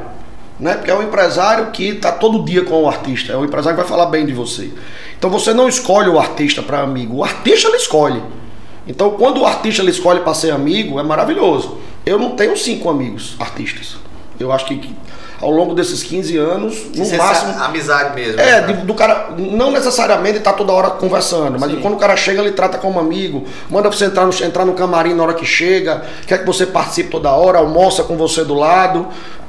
[0.60, 0.74] Né?
[0.74, 3.82] Porque é o empresário que está todo dia com o artista, é o empresário que
[3.82, 4.70] vai falar bem de você.
[5.18, 8.22] Então você não escolhe o artista para amigo, o artista ele escolhe.
[8.86, 11.78] Então, quando o artista ele escolhe para ser amigo, é maravilhoso.
[12.04, 13.96] Eu não tenho cinco amigos artistas.
[14.40, 14.94] Eu acho que
[15.42, 17.62] ao longo desses 15 anos, no máximo.
[17.62, 18.40] Amizade mesmo.
[18.40, 18.72] É, né?
[18.74, 22.78] do cara, não necessariamente tá toda hora conversando, mas quando o cara chega, ele trata
[22.78, 26.46] como amigo, manda você entrar no, entrar no camarim na hora que chega, quer que
[26.46, 29.08] você participe toda hora, almoça com você do lado.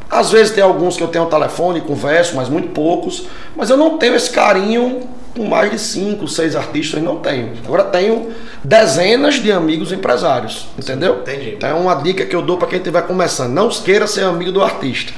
[0.09, 3.25] Às vezes tem alguns que eu tenho um telefone e converso, mas muito poucos.
[3.55, 7.53] Mas eu não tenho esse carinho com mais de cinco, seis artistas, não tenho.
[7.65, 8.31] Agora tenho
[8.63, 11.19] dezenas de amigos empresários, entendeu?
[11.21, 11.55] Entendi.
[11.55, 13.51] Então é uma dica que eu dou para quem estiver começando.
[13.51, 15.13] Não queira ser amigo do artista.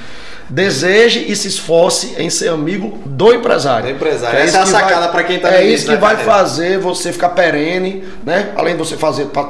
[0.47, 3.87] Deseje e se esforce em ser amigo do empresário.
[3.87, 4.37] Do empresário.
[4.37, 6.31] É Essa é a sacada para quem está É isso que vai carreira.
[6.31, 8.51] fazer você ficar perene, né?
[8.55, 9.43] Além de você fazer para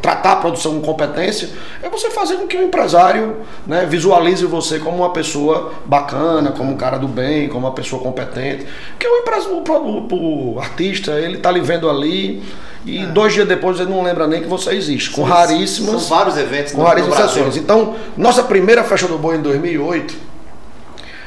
[0.00, 1.50] tratar a produção com competência,
[1.82, 6.72] é você fazer com que o empresário né, visualize você como uma pessoa bacana, como
[6.72, 8.66] um cara do bem, como uma pessoa competente.
[8.92, 12.42] Porque o, empresário, o, o artista, ele está lhe vendo ali
[12.86, 13.06] e é.
[13.06, 15.10] dois dias depois ele não lembra nem que você existe.
[15.10, 16.02] Com raríssimas.
[16.02, 17.56] São vários eventos com raríssimas sessões.
[17.58, 20.29] Então, nossa primeira festa do boi em 2008 a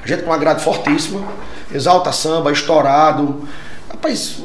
[0.05, 1.21] gente com uma grade fortíssima,
[1.73, 3.47] exalta samba, estourado.
[3.89, 4.37] Rapaz,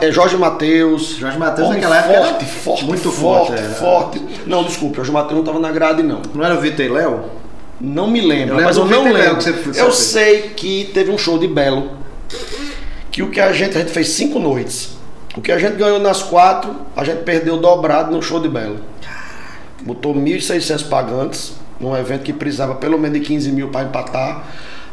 [0.00, 1.16] é Jorge Matheus.
[1.16, 4.40] Jorge Matheus naquela época forte, forte, muito forte, forte, forte.
[4.46, 6.22] Não, desculpa, Jorge Matheus não estava na grade não.
[6.34, 7.24] Não era o Vitor e Léo?
[7.80, 9.36] Não me lembro, eu mas eu não lembro.
[9.38, 11.98] Que você, eu sei que teve um show de Belo
[13.10, 14.90] que o que a gente a gente fez cinco noites.
[15.36, 18.80] O que a gente ganhou nas quatro, a gente perdeu dobrado no show de Belo.
[19.82, 24.44] Botou 1.600 pagantes num evento que precisava pelo menos de 15 mil para empatar,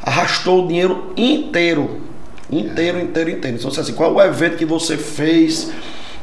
[0.01, 2.01] arrastou o dinheiro inteiro.
[2.49, 3.57] Inteiro, inteiro, inteiro.
[3.57, 5.69] Então, assim, qual é o evento que você fez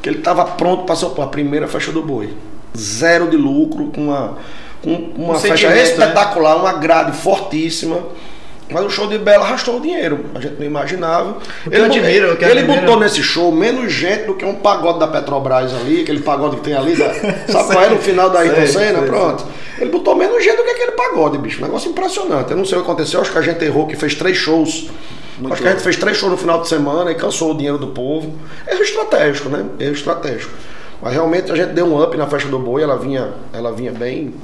[0.00, 2.32] que ele estava pronto para a primeira festa do boi?
[2.76, 4.38] Zero de lucro, com uma,
[4.82, 5.82] com uma um festa né?
[5.82, 6.60] espetacular, né?
[6.62, 8.00] uma grade fortíssima.
[8.74, 10.24] Mas o show de Bela arrastou o dinheiro.
[10.34, 11.36] A gente não imaginava.
[11.64, 12.80] ele, eu admiro, ele admiro.
[12.80, 16.62] botou nesse show menos gente do que um pagode da Petrobras ali, aquele pagode que
[16.62, 17.14] tem ali, da,
[17.52, 19.06] sabe qual é no final da Ayrton?
[19.06, 19.46] Pronto.
[19.78, 21.60] Ele botou menos gente do que aquele pagode, bicho.
[21.60, 22.50] Um negócio impressionante.
[22.50, 24.88] Eu não sei o que aconteceu, acho que a gente errou que fez três shows.
[25.38, 27.56] Muito acho que a gente fez três shows no final de semana e cansou o
[27.56, 28.34] dinheiro do povo.
[28.66, 29.66] Erro estratégico, né?
[29.78, 30.50] Erro estratégico.
[31.00, 33.92] Mas realmente a gente deu um up na festa do boi, ela vinha, ela vinha
[33.92, 34.34] bem,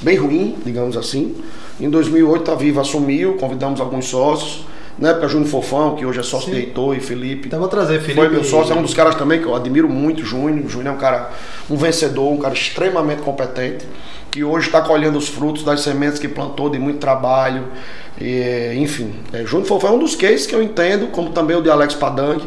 [0.00, 1.34] bem ruim, digamos assim.
[1.80, 4.64] Em 2008 a Viva assumiu, convidamos alguns sócios.
[4.96, 6.54] Na época, Júnior Fofão, que hoje é sócio Sim.
[6.54, 7.48] de Heitor e Felipe.
[7.48, 8.14] Então vou trazer Felipe.
[8.14, 10.68] Foi meu sócio, é um dos caras também que eu admiro muito, Júnior.
[10.68, 11.30] Júnior é um cara,
[11.68, 13.84] um vencedor, um cara extremamente competente.
[14.30, 17.64] que hoje está colhendo os frutos das sementes que plantou de muito trabalho.
[18.20, 21.62] E, enfim, é, Júnior Fofão é um dos cases que eu entendo, como também o
[21.62, 22.44] de Alex Padang.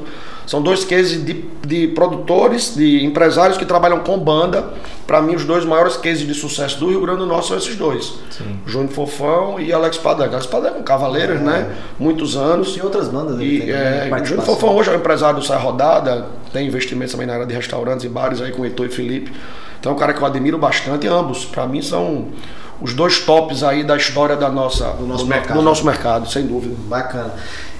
[0.47, 4.73] São dois cases de, de produtores, de empresários que trabalham com banda.
[5.05, 7.75] Para mim, os dois maiores cases de sucesso do Rio Grande do Norte são esses
[7.75, 8.57] dois: Sim.
[8.65, 10.29] Júnior Fofão e Alex Padang.
[10.29, 11.43] Alex Padang é um Cavaleiros, é.
[11.43, 11.75] né?
[11.99, 12.77] Muitos anos.
[12.77, 13.41] E outras bandas.
[13.41, 17.27] E, tem, é, Júnior Fofão hoje é um empresário do Sai Rodada, tem investimentos também
[17.27, 19.33] na área de restaurantes e bares aí com o Heitor e Felipe.
[19.79, 21.07] Então é um cara que eu admiro bastante.
[21.07, 22.29] Ambos, para mim, são
[22.81, 25.57] os dois tops aí da história da nossa, do nosso, do, mercado.
[25.57, 26.75] do nosso mercado, sem dúvida.
[26.88, 27.33] Bacana.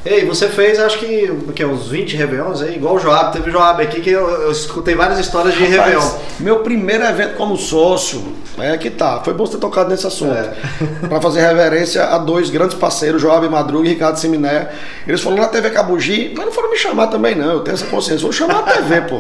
[0.10, 3.34] Ei, você fez acho que, que uns 20 Réveillons aí, igual o Joab.
[3.34, 6.20] Teve o Joab aqui que eu, eu escutei várias histórias de Rapaz, Réveillon.
[6.40, 8.24] Meu primeiro evento como sócio,
[8.58, 9.22] é que tá.
[9.24, 10.34] Foi bom você ter tocado nesse assunto.
[10.34, 11.08] É.
[11.08, 14.70] para fazer reverência a dois grandes parceiros, Joab Madruga e Ricardo Seminé.
[15.06, 17.52] Eles foram na TV Cabugi, mas não foram me chamar também, não.
[17.52, 18.22] Eu tenho essa consciência.
[18.22, 19.20] Foram chamar a TV, pô.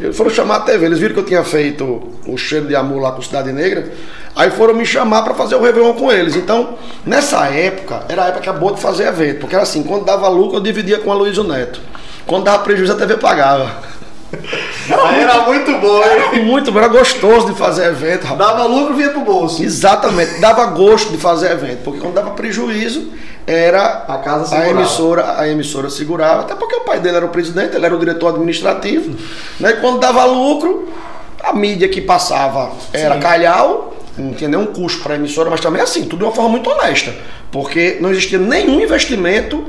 [0.00, 0.86] Eles foram chamar a TV.
[0.86, 3.90] Eles viram que eu tinha feito o cheiro de amor lá com Cidade Negra.
[4.38, 6.36] Aí foram me chamar para fazer o Réveillon com eles.
[6.36, 6.74] Então,
[7.04, 9.40] nessa época, era a época que acabou de fazer evento.
[9.40, 11.80] Porque era assim, quando dava lucro, eu dividia com a Luísa Neto.
[12.24, 13.68] Quando dava prejuízo, a TV pagava.
[14.90, 16.10] Aí era muito bom, hein?
[16.10, 18.50] Era muito bom, era gostoso de fazer evento, rapaz.
[18.50, 19.60] Dava lucro, vinha pro bolso.
[19.60, 23.10] Exatamente, dava gosto de fazer evento, porque quando dava prejuízo,
[23.44, 27.30] era a, casa a emissora, a emissora segurava, até porque o pai dele era o
[27.30, 29.16] presidente, ele era o diretor administrativo,
[29.58, 29.70] né?
[29.70, 30.88] E quando dava lucro,
[31.42, 33.20] a mídia que passava era Sim.
[33.20, 36.50] calhau, não tinha nenhum custo para a emissora, mas também assim, tudo de uma forma
[36.50, 37.14] muito honesta,
[37.50, 39.64] porque não existia nenhum investimento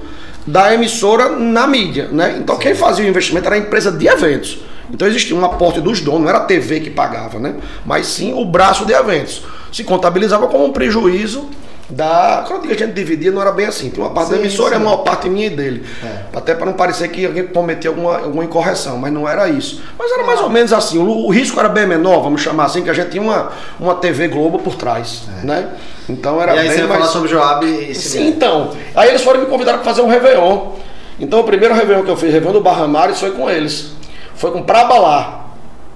[0.45, 2.37] da emissora na mídia, né?
[2.39, 4.59] Então quem fazia o investimento era a empresa de eventos.
[4.91, 7.55] Então existia um aporte dos donos, não era a TV que pagava, né?
[7.85, 9.43] Mas sim o braço de eventos.
[9.71, 11.47] Se contabilizava como um prejuízo
[11.89, 12.43] da.
[12.47, 13.89] Quando a gente dividia, não era bem assim.
[13.89, 14.81] Tinha uma parte sim, da emissora sim.
[14.81, 15.85] e uma parte minha e dele.
[16.03, 16.37] É.
[16.37, 19.81] Até para não parecer que alguém cometeu alguma, alguma incorreção, mas não era isso.
[19.97, 20.99] Mas era mais ou menos assim.
[20.99, 23.95] O, o, risco era bem menor, vamos chamar assim, que a gente tinha uma, uma
[23.95, 25.23] TV Globo por trás.
[25.41, 25.45] É.
[25.45, 25.69] Né?
[26.07, 26.99] Então era e aí bem você mais...
[26.99, 28.71] falar sobre Joab e Sim, então.
[28.95, 30.73] Aí eles foram me convidar para fazer um Réveillon.
[31.19, 33.91] Então o primeiro Réveillon que eu fiz, Réveillon do Barra Mares, foi com eles.
[34.35, 35.38] Foi com Prabalá.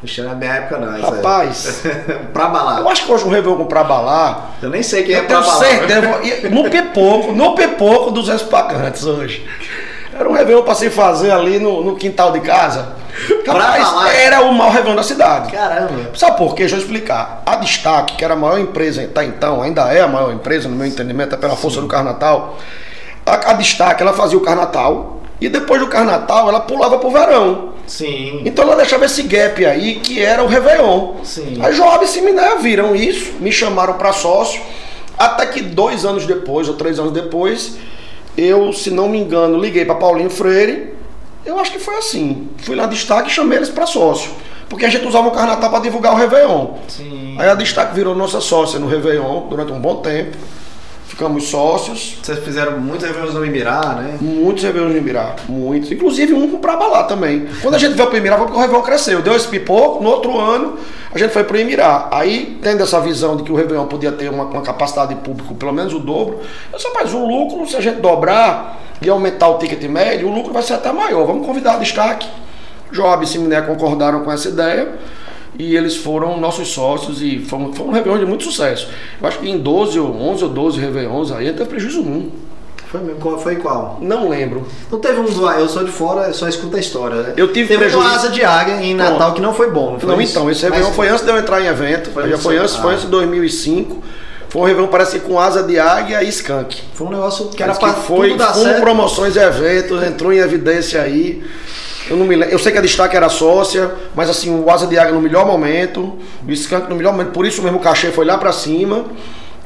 [0.04, 1.02] Ixi, na minha época não.
[1.02, 1.84] Rapaz.
[2.34, 2.80] pra balar.
[2.80, 4.56] Eu acho que hoje um Réveillon com pra balar.
[4.62, 5.58] Eu nem sei quem é pra balar.
[5.58, 9.48] Certeza, no pipoco, no pipoco dos pagantes hoje.
[10.14, 13.04] Era um Réveillon pra se fazer ali no, no quintal de casa.
[13.48, 15.52] Rapaz, era o maior Réveillon da cidade.
[15.52, 16.12] Caramba.
[16.16, 16.64] Sabe por quê?
[16.64, 17.42] Deixa eu explicar.
[17.46, 20.76] A Destaque, que era a maior empresa até então, ainda é a maior empresa, no
[20.76, 21.84] meu entendimento, é pela força Sim.
[21.84, 22.58] do Carnatal.
[23.26, 27.73] A, a Destaque, ela fazia o Carnatal e depois do Carnatal ela pulava pro verão.
[27.86, 28.42] Sim.
[28.46, 31.16] Então ela deixava esse gap aí, que era o Réveillon.
[31.24, 31.58] Sim.
[31.62, 34.62] Aí Joab e Seminé viram isso, me chamaram para sócio.
[35.18, 37.78] Até que dois anos depois, ou três anos depois,
[38.38, 40.94] eu, se não me engano, liguei para Paulinho Freire.
[41.46, 42.50] Eu acho que foi assim.
[42.60, 44.32] Fui lá destaque e chamei eles para sócio.
[44.70, 46.68] Porque a gente usava o Carnatal para divulgar o Réveillon.
[46.88, 47.36] Sim.
[47.38, 50.36] Aí a Destaque virou nossa sócia no Réveillon durante um bom tempo
[51.08, 52.18] ficamos sócios.
[52.22, 54.18] Vocês fizeram muitos eventos no Imirá, né?
[54.20, 55.92] Muitos eventos no Imirá, muitos.
[55.92, 57.48] Inclusive um para lá também.
[57.62, 59.22] Quando a gente veio para o Imirá foi porque o Réveillon cresceu.
[59.22, 60.78] Deu esse pipoco, no outro ano
[61.14, 62.10] a gente foi para o Imirá.
[62.12, 65.54] Aí, tendo essa visão de que o Réveillon podia ter uma, uma capacidade de público
[65.54, 66.40] pelo menos o dobro,
[66.72, 70.34] eu disse, mas o lucro, se a gente dobrar e aumentar o ticket médio, o
[70.34, 71.26] lucro vai ser até maior.
[71.26, 72.28] Vamos convidar a destaque.
[72.92, 74.94] Joab e Siminé concordaram com essa ideia
[75.58, 78.88] e eles foram nossos sócios e foi um, foi um Réveillon de muito sucesso.
[79.22, 82.32] Eu acho que em 12 ou 11 ou 12 Réveillons aí teve prejuízo nenhum.
[82.94, 83.98] Foi, qual, foi qual?
[84.02, 84.68] Não lembro.
[84.92, 87.34] Não teve um do Eu sou de fora, só escuta a história, né?
[87.36, 88.08] Eu tive teve prejuízo.
[88.08, 89.34] uma asa de águia em Natal Pronto.
[89.34, 89.94] que não foi bom.
[89.94, 90.96] Não, foi não então, esse Réveillon Mas...
[90.96, 92.12] foi antes de eu entrar em evento.
[92.12, 92.82] Foi já foi antes, ah.
[92.82, 94.04] foi antes de 2005.
[94.48, 96.80] Foi um Réveillon, parece com asa de águia e skunk.
[96.94, 98.82] Foi um negócio que era para foi, tudo dar certo.
[98.82, 101.44] promoções e eventos, entrou em evidência aí.
[102.10, 102.54] Eu, não me lembro.
[102.54, 105.46] eu sei que a destaque era sócia, mas assim, o Asa de Águia no melhor
[105.46, 109.06] momento, o Skank no melhor momento, por isso mesmo o cachê foi lá para cima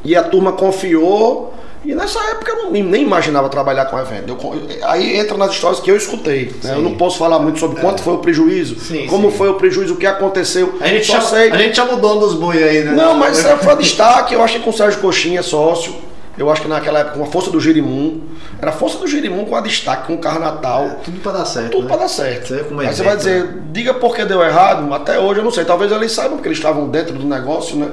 [0.03, 1.53] e a turma confiou.
[1.85, 4.29] E nessa época eu nem, nem imaginava trabalhar com evento.
[4.29, 6.53] Eu, aí entra nas histórias que eu escutei.
[6.63, 6.73] Né?
[6.73, 8.03] Eu não posso falar muito sobre quanto é.
[8.03, 9.37] foi o prejuízo, sim, como sim.
[9.37, 10.77] foi o prejuízo, o que aconteceu.
[10.81, 11.51] A gente, já, sei.
[11.51, 12.91] a gente chama o dono dos boi aí, né?
[12.91, 14.33] Não, mas foi destaque.
[14.33, 16.06] Eu achei com o Sérgio Coxinha, sócio.
[16.37, 18.21] Eu acho que naquela época, com a força do Girimum,
[18.61, 20.85] era a força do Girimum com a destaque, com o Carnatal.
[20.85, 21.71] É, tudo para dar certo.
[21.71, 21.89] Tudo né?
[21.89, 22.47] para dar certo.
[22.47, 23.63] Você Aí você vai dizer, né?
[23.71, 25.65] diga por que deu errado, até hoje eu não sei.
[25.65, 27.89] Talvez eles saibam porque eles estavam dentro do negócio, né?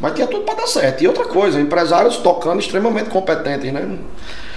[0.00, 1.04] Mas tinha tudo para dar certo.
[1.04, 3.86] E outra coisa, empresários tocando extremamente competentes, né?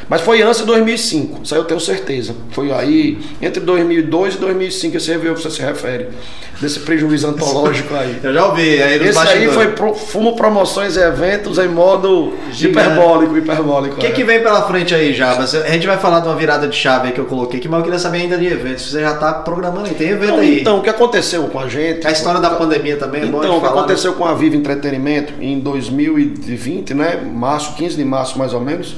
[0.07, 2.35] Mas foi antes de 2005, isso aí eu tenho certeza.
[2.51, 6.09] Foi aí, entre 2002 e 2005, esse Réveillon que você se refere.
[6.61, 8.19] desse prejuízo antológico aí.
[8.23, 8.81] Eu já ouvi.
[8.81, 13.95] Aí Esse aí foi pro, Fumo Promoções e Eventos em modo hiperbólico, hiperbólico.
[13.95, 14.11] O que, é.
[14.11, 15.55] que vem pela frente aí, Jabas?
[15.55, 17.79] A gente vai falar de uma virada de chave aí que eu coloquei aqui, mas
[17.79, 18.91] eu queria saber ainda de eventos.
[18.91, 20.61] Você já está programando aí, tem evento então, aí.
[20.61, 22.05] Então, o que aconteceu com a gente?
[22.05, 24.17] A história da pandemia também é Então, o que aconteceu né?
[24.17, 27.21] com a Viva Entretenimento em 2020, né?
[27.33, 28.95] Março, 15 de março mais ou menos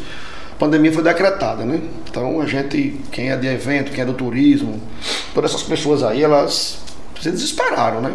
[0.58, 1.80] a pandemia foi decretada, né?
[2.10, 4.82] Então a gente, quem é de evento, quem é do turismo,
[5.32, 6.80] todas essas pessoas aí, elas
[7.22, 8.12] se desesperaram, né?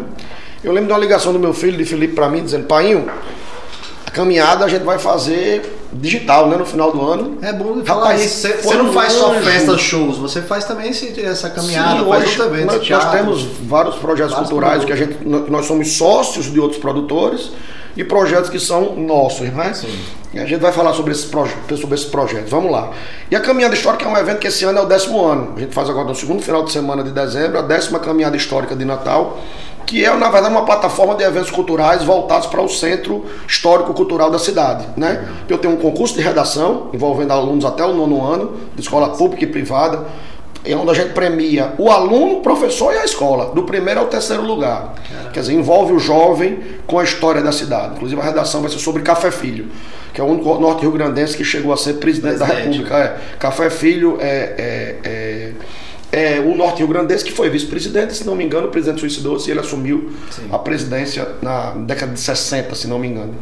[0.61, 3.09] Eu lembro de uma ligação do meu filho, de Felipe, para mim, dizendo: Painho,
[4.05, 6.57] a caminhada a gente vai fazer digital, né?
[6.57, 7.37] No final do ano.
[7.41, 8.45] É bom falar isso.
[8.61, 12.89] Você não faz só festas, shows, você faz também esse, essa caminhada, Sim, faz eventos.
[12.89, 15.07] Nós, nós, temos vários projetos vários culturais produtos.
[15.07, 17.51] que a gente, nós somos sócios de outros produtores
[17.95, 19.73] e projetos que são nossos, né?
[19.73, 19.97] Sim.
[20.35, 22.49] A gente vai falar sobre esses, sobre projetos.
[22.49, 22.91] Vamos lá.
[23.29, 25.53] E a Caminhada Histórica é um evento que esse ano é o décimo ano.
[25.55, 28.75] A gente faz agora no segundo final de semana de dezembro, a décima Caminhada Histórica
[28.75, 29.37] de Natal,
[29.85, 34.39] que é, na verdade, uma plataforma de eventos culturais voltados para o centro histórico-cultural da
[34.39, 34.87] cidade.
[34.97, 35.27] Né?
[35.47, 39.43] Eu tenho um concurso de redação envolvendo alunos até o nono ano, de escola pública
[39.43, 40.07] e privada
[40.65, 44.07] é onde a gente premia o aluno, o professor e a escola, do primeiro ao
[44.07, 44.95] terceiro lugar.
[45.09, 45.29] Caramba.
[45.31, 47.95] Quer dizer, envolve o jovem com a história da cidade.
[47.95, 49.67] Inclusive a redação vai ser sobre Café Filho,
[50.13, 52.55] que é o único norte-rio grandense que chegou a ser presidente, presidente.
[52.55, 52.97] da República.
[52.97, 53.17] É.
[53.37, 55.53] Café Filho é, é, é
[56.13, 59.49] é, o Norte Rio Grandense, que foi vice-presidente, se não me engano, o presidente suicidou-se
[59.49, 60.47] e ele assumiu Sim.
[60.51, 63.33] a presidência na década de 60, se não me engano.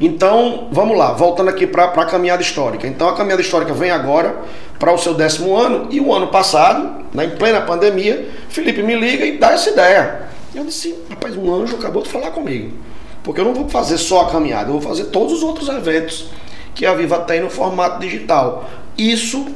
[0.00, 2.86] Então, vamos lá, voltando aqui para a caminhada histórica.
[2.86, 4.36] Então, a caminhada histórica vem agora
[4.78, 8.94] para o seu décimo ano, e o ano passado, né, em plena pandemia, Felipe me
[8.94, 10.28] liga e dá essa ideia.
[10.54, 12.72] Eu disse, rapaz, um anjo acabou de falar comigo.
[13.24, 16.30] Porque eu não vou fazer só a caminhada, eu vou fazer todos os outros eventos
[16.74, 18.70] que a Viva tem no formato digital.
[18.96, 19.46] Isso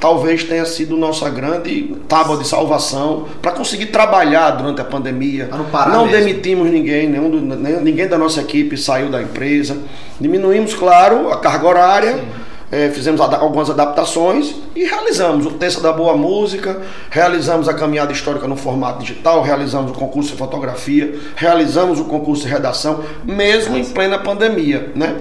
[0.00, 5.48] talvez tenha sido nossa grande tábua de salvação para conseguir trabalhar durante a pandemia.
[5.92, 9.78] Não, demitimos ninguém, nenhum do, ninguém da nossa equipe saiu da empresa.
[10.20, 12.48] Diminuímos, claro, a carga horária.
[12.70, 18.12] É, fizemos ad algumas adaptações e realizamos o Terça da Boa Música, realizamos a caminhada
[18.12, 23.74] histórica no formato digital, realizamos o concurso de fotografia, realizamos o concurso de redação, mesmo
[23.74, 24.92] em plena pandemia.
[24.94, 25.16] Né?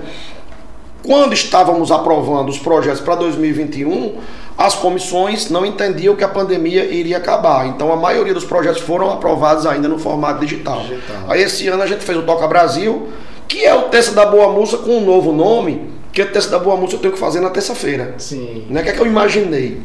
[1.02, 4.18] Quando estávamos aprovando os projetos para 2021,
[4.58, 7.67] as comissões não entendiam que a pandemia iria acabar.
[7.67, 10.82] Então a maioria dos projetos foram aprovados ainda no formato digital.
[10.82, 11.17] digital.
[11.28, 13.10] Aí esse ano a gente fez o Toca Brasil,
[13.48, 16.58] que é o Terça da Boa Música com um novo nome, que o Terça da
[16.58, 18.15] Boa Música eu tenho que fazer na terça-feira.
[18.17, 18.65] Sim.
[18.67, 18.82] Né?
[18.82, 19.80] O que é que eu imaginei?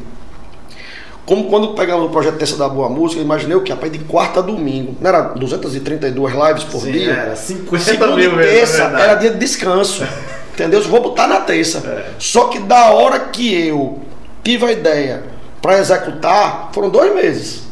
[1.26, 3.70] Como quando pegamos o projeto Terça da Boa Música, eu imaginei o que?
[3.70, 4.96] Rapaz, de quarta a domingo.
[4.98, 7.12] Não era 232 lives por Sim, dia?
[7.12, 10.02] Era 50 Segunda mil mesmo, terça era dia de descanso.
[10.54, 10.80] entendeu?
[10.80, 11.78] Eu vou botar na terça.
[11.86, 12.10] É.
[12.18, 14.00] Só que da hora que eu
[14.42, 15.22] tive a ideia
[15.60, 17.71] para executar, foram dois meses.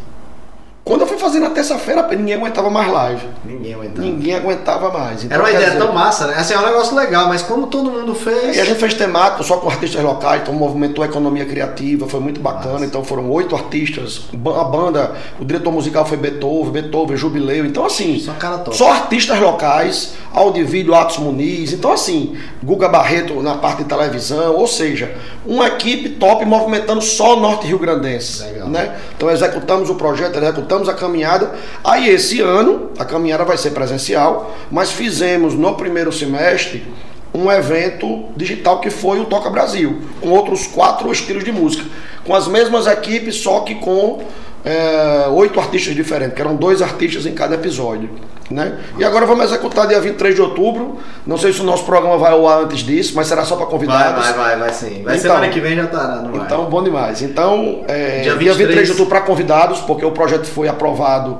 [0.90, 3.24] Quando eu fui fazer na terça-feira, ninguém aguentava mais live.
[3.44, 4.09] Ninguém aguentava.
[4.09, 5.22] Ninguém aguentava mais.
[5.22, 6.35] Então, Era uma ideia dizer, tão massa, né?
[6.37, 8.57] Assim, é um negócio legal, mas como todo mundo fez.
[8.57, 12.18] E a gente fez temático só com artistas locais, então movimentou a economia criativa, foi
[12.18, 12.72] muito bacana.
[12.72, 12.87] Massa.
[12.87, 17.64] Então foram oito artistas, a banda, o diretor musical foi Beethoven, Beethoven, Jubileu.
[17.64, 18.35] Então, assim, só,
[18.72, 21.72] só artistas locais, Audivídeo, Atos Muniz.
[21.72, 25.14] Então, assim, Guga Barreto na parte de televisão, ou seja,
[25.46, 28.42] uma equipe top movimentando só o Norte Rio Grandense.
[28.42, 28.68] Legal.
[28.68, 28.96] Né?
[29.16, 31.54] Então executamos o projeto, executamos a caminhada.
[31.84, 36.86] Aí esse ano a caminhada vai ser presencial, mas fizemos no primeiro semestre
[37.32, 41.84] um evento digital que foi o Toca Brasil, com outros quatro estilos de música,
[42.24, 44.22] com as mesmas equipes, só que com
[44.64, 48.11] é, oito artistas diferentes, que eram dois artistas em cada episódio.
[48.51, 48.79] Né?
[48.99, 50.99] E agora vamos executar dia 23 de outubro.
[51.25, 53.66] Não sei se o nosso programa vai ao ar antes disso, mas será só para
[53.66, 54.25] convidados.
[54.25, 55.03] Vai, vai, vai, vai sim.
[55.05, 56.44] Vai então, semana que vem já tá, não vai.
[56.44, 57.23] Então, bom demais.
[57.23, 58.38] Então, é, dia, 23...
[58.38, 61.38] dia 23 de outubro para convidados, porque o projeto foi aprovado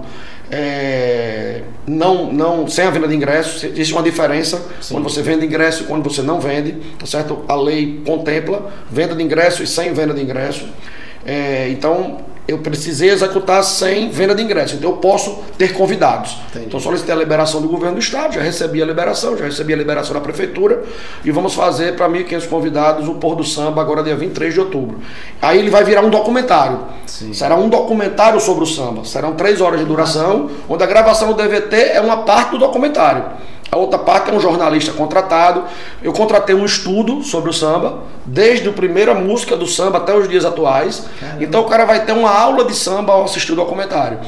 [0.51, 3.63] é, não, não, sem a venda de ingressos.
[3.63, 4.95] Existe uma diferença sim.
[4.95, 6.73] quando você vende ingresso e quando você não vende.
[6.99, 7.45] Tá certo?
[7.47, 10.69] A lei contempla venda de ingresso e sem venda de ingresso.
[11.25, 14.75] É, então, eu precisei executar sem venda de ingresso.
[14.75, 16.37] Então eu posso ter convidados.
[16.51, 16.67] Entendi.
[16.67, 19.77] Então solicitei a liberação do governo do estado, já recebi a liberação, já recebi a
[19.77, 20.83] liberação da prefeitura
[21.25, 25.01] e vamos fazer para 1.500 convidados o Pôr do Samba agora dia 23 de outubro.
[25.41, 26.81] Aí ele vai virar um documentário.
[27.07, 27.33] Sim.
[27.33, 29.05] Será um documentário sobre o samba.
[29.05, 33.25] Serão três horas de duração, onde a gravação do DVT é uma parte do documentário.
[33.73, 35.63] A outra parte é um jornalista contratado.
[36.03, 40.29] Eu contratei um estudo sobre o samba, desde a primeira música do samba até os
[40.29, 41.07] dias atuais.
[41.21, 41.45] Caramba.
[41.45, 44.19] Então o cara vai ter uma aula de samba ao assistir o documentário.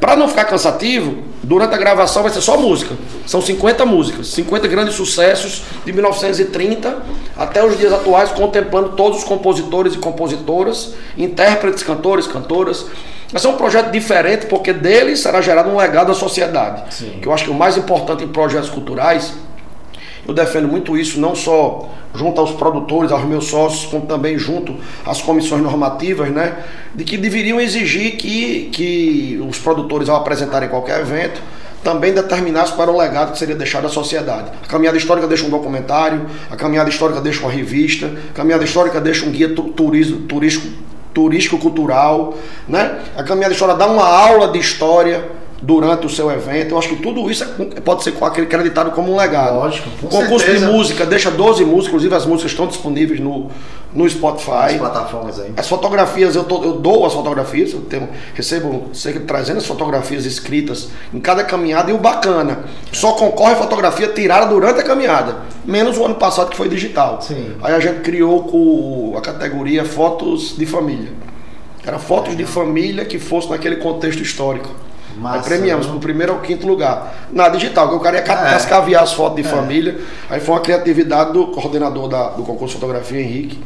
[0.00, 2.96] Para não ficar cansativo, durante a gravação vai ser só música.
[3.24, 6.98] São 50 músicas, 50 grandes sucessos de 1930
[7.36, 12.86] até os dias atuais, contemplando todos os compositores e compositoras, intérpretes, cantores, cantoras
[13.30, 16.94] Vai ser um projeto diferente, porque dele será gerado um legado à sociedade.
[16.94, 17.18] Sim.
[17.20, 19.34] Que eu acho que o mais importante em projetos culturais,
[20.26, 24.74] eu defendo muito isso, não só junto aos produtores, aos meus sócios, como também junto
[25.04, 26.56] às comissões normativas, né?
[26.94, 31.40] De que deveriam exigir que, que os produtores, ao apresentarem qualquer evento,
[31.84, 34.50] também determinasse para o legado que seria deixado à sociedade.
[34.64, 39.00] A caminhada histórica deixa um documentário, a caminhada histórica deixa uma revista, a caminhada histórica
[39.00, 40.66] deixa um guia turismo, turístico,
[41.18, 42.34] turístico-cultural,
[42.68, 43.00] né?
[43.16, 46.72] A caminhada histórica dá uma aula de história durante o seu evento.
[46.72, 49.56] Eu acho que tudo isso é pode ser acreditado como um legado.
[49.56, 49.90] Lógico.
[50.00, 50.66] Com o concurso certeza.
[50.66, 53.50] de música deixa 12 músicas, inclusive as músicas estão disponíveis no,
[53.92, 54.50] no Spotify.
[54.50, 55.52] As plataformas aí.
[55.56, 60.24] As fotografias, eu, tô, eu dou as fotografias, eu tenho, recebo cerca de 300 fotografias
[60.24, 62.60] escritas em cada caminhada e o bacana,
[62.92, 67.20] só concorre fotografia tirada durante a caminhada, menos o ano passado que foi digital.
[67.20, 67.52] Sim.
[67.62, 71.10] Aí a gente criou com a categoria Fotos de Família.
[71.84, 74.68] Era fotos de família que fosse naquele contexto histórico.
[75.18, 77.14] Massa, aí premiamos pro primeiro ao quinto lugar.
[77.30, 79.04] Na digital, que o cara ia cascaviar é.
[79.04, 79.50] as fotos de é.
[79.50, 79.98] família.
[80.30, 83.62] Aí foi uma criatividade do coordenador da, do concurso de fotografia, Henrique.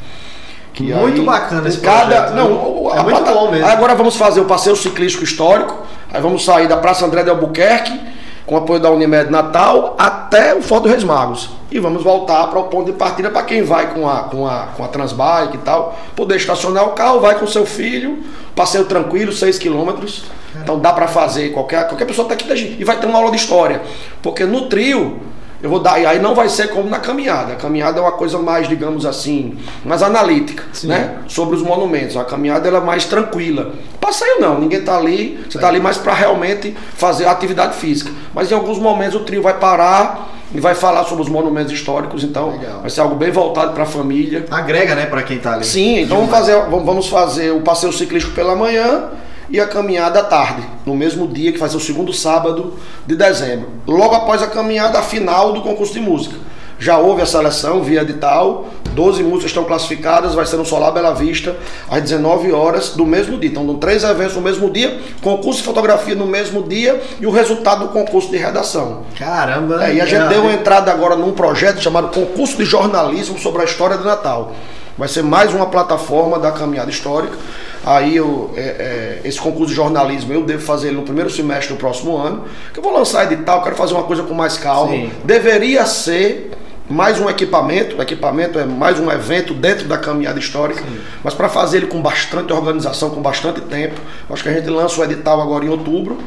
[0.73, 3.67] Que muito aí, bacana esse cada, projeto, Não, é muito bom mesmo.
[3.67, 5.77] Agora vamos fazer o passeio ciclístico histórico.
[6.11, 7.99] Aí vamos sair da Praça André de Albuquerque,
[8.47, 11.51] com apoio da Unimed Natal, até o Forte dos Reis Magos.
[11.71, 14.69] E vamos voltar para o ponto de partida para quem vai com a, com, a,
[14.77, 15.99] com a Transbike e tal.
[16.15, 18.19] Poder estacionar o carro, vai com seu filho,
[18.55, 20.25] passeio tranquilo, 6 quilômetros
[20.61, 23.37] então dá para fazer, qualquer, qualquer pessoa tá aqui e vai ter uma aula de
[23.37, 23.81] história.
[24.23, 25.21] Porque no trio,
[25.63, 27.53] eu vou dar, e aí não vai ser como na caminhada.
[27.53, 30.89] A caminhada é uma coisa mais, digamos assim, mais analítica, Sim.
[30.89, 31.19] né?
[31.29, 32.17] Sobre os monumentos.
[32.17, 33.73] A caminhada ela é mais tranquila.
[34.01, 38.11] Passeio não, ninguém tá ali, você tá ali mais para realmente fazer atividade física.
[38.35, 42.25] Mas em alguns momentos o trio vai parar e vai falar sobre os monumentos históricos,
[42.25, 42.81] então Legal.
[42.81, 44.45] vai ser algo bem voltado para a família.
[44.51, 45.65] Agrega, né, para quem tá ali.
[45.65, 49.11] Sim, então vamos fazer, vamos fazer o passeio ciclístico pela manhã
[49.53, 52.73] e a caminhada à tarde, no mesmo dia que vai ser o segundo sábado
[53.07, 53.69] de dezembro.
[53.87, 56.37] Logo após a caminhada final do concurso de música.
[56.79, 61.15] Já houve a seleção via edital, 12 músicas estão classificadas, vai ser no Solar Bela
[61.15, 61.55] Vista,
[61.89, 63.51] às 19 horas do mesmo dia.
[63.51, 67.87] Então, três eventos no mesmo dia, concurso de fotografia no mesmo dia e o resultado
[67.87, 69.03] do concurso de redação.
[69.17, 69.87] Caramba!
[69.87, 73.63] É, e a gente deu uma entrada agora num projeto chamado Concurso de Jornalismo sobre
[73.63, 74.53] a História do Natal.
[74.97, 77.37] Vai ser mais uma plataforma da caminhada histórica.
[77.85, 81.79] Aí eu, é, é, esse concurso de jornalismo eu devo fazer no primeiro semestre do
[81.79, 82.45] próximo ano.
[82.73, 84.93] Que eu vou lançar edital, quero fazer uma coisa com mais calma.
[84.93, 85.11] Sim.
[85.25, 86.53] Deveria ser
[86.89, 91.01] mais um equipamento, o equipamento é mais um evento dentro da caminhada histórica, Sim.
[91.25, 95.01] mas para fazer ele com bastante organização, com bastante tempo, acho que a gente lança
[95.01, 96.19] o edital agora em outubro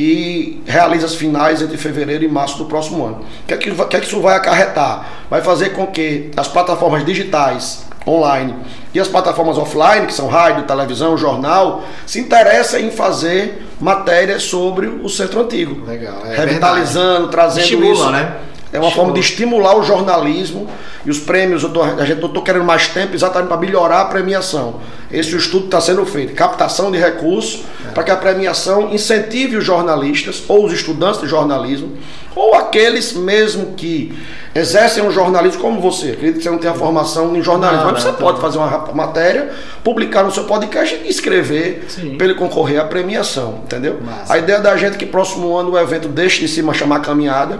[0.00, 3.16] e realiza as finais entre fevereiro e março do próximo ano.
[3.16, 5.08] O que é que, que, é que isso vai acarretar?
[5.28, 8.54] Vai fazer com que as plataformas digitais online.
[8.94, 14.86] E as plataformas offline, que são rádio, televisão, jornal, se interessam em fazer matérias sobre
[14.86, 15.84] o centro antigo.
[15.84, 16.24] Legal.
[16.24, 17.32] É revitalizando, verdade.
[17.32, 18.10] trazendo Estimula, isso.
[18.10, 18.36] né?
[18.72, 20.68] É uma forma de estimular o jornalismo
[21.04, 21.62] e os prêmios.
[21.62, 24.80] Eu tô, a gente estou querendo mais tempo exatamente para melhorar a premiação.
[25.10, 26.34] Esse estudo está sendo feito.
[26.34, 27.92] Captação de recursos é.
[27.92, 31.96] para que a premiação incentive os jornalistas ou os estudantes de jornalismo
[32.36, 34.16] ou aqueles mesmo que
[34.54, 36.10] exercem um jornalismo como você.
[36.10, 38.58] Acredito que você não tem a formação em jornalismo, não, mas você não, pode fazer
[38.58, 39.50] uma matéria,
[39.82, 41.86] publicar no seu podcast e escrever
[42.18, 43.98] para ele concorrer à premiação, entendeu?
[44.04, 44.34] Massa.
[44.34, 47.58] A ideia da gente é que próximo ano o evento deixe de se chamar caminhada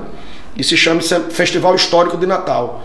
[0.56, 2.82] e se chame Festival Histórico de Natal.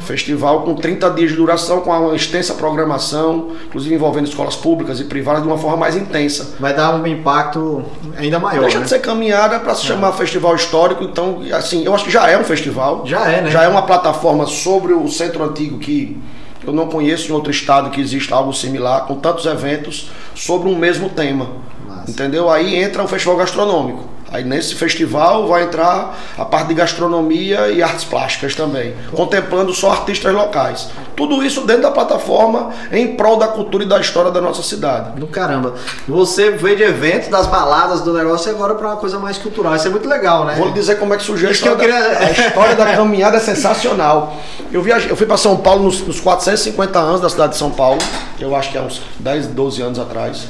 [0.00, 5.04] Festival com 30 dias de duração, com uma extensa programação, inclusive envolvendo escolas públicas e
[5.04, 6.54] privadas de uma forma mais intensa.
[6.60, 7.82] Vai dar um impacto
[8.16, 8.62] ainda maior.
[8.62, 8.84] Deixa né?
[8.84, 9.88] de ser caminhada para se é.
[9.88, 13.06] chamar Festival Histórico, então, assim, eu acho que já é um festival.
[13.06, 13.50] Já é, né?
[13.50, 16.20] Já é uma plataforma sobre o centro antigo que
[16.66, 20.76] eu não conheço em outro estado que exista algo similar, com tantos eventos sobre um
[20.76, 21.48] mesmo tema.
[21.88, 22.10] Massa.
[22.10, 22.50] Entendeu?
[22.50, 24.04] Aí entra o festival gastronômico.
[24.32, 29.90] Aí nesse festival vai entrar a parte de gastronomia e artes plásticas também, contemplando só
[29.90, 30.88] artistas locais.
[31.16, 35.18] Tudo isso dentro da plataforma em prol da cultura e da história da nossa cidade.
[35.18, 35.74] Do caramba.
[36.06, 39.74] Você veio de eventos, das baladas do negócio e agora para uma coisa mais cultural.
[39.74, 40.54] Isso é muito legal, né?
[40.56, 41.76] Vou lhe dizer como é que surgiu a história.
[41.76, 42.00] Queria...
[42.00, 44.36] Da, a história da caminhada é sensacional.
[44.72, 47.70] Eu, viajei, eu fui para São Paulo nos, nos 450 anos da cidade de São
[47.70, 47.98] Paulo,
[48.38, 50.46] eu acho que há uns 10, 12 anos atrás.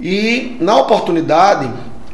[0.00, 1.70] E na oportunidade,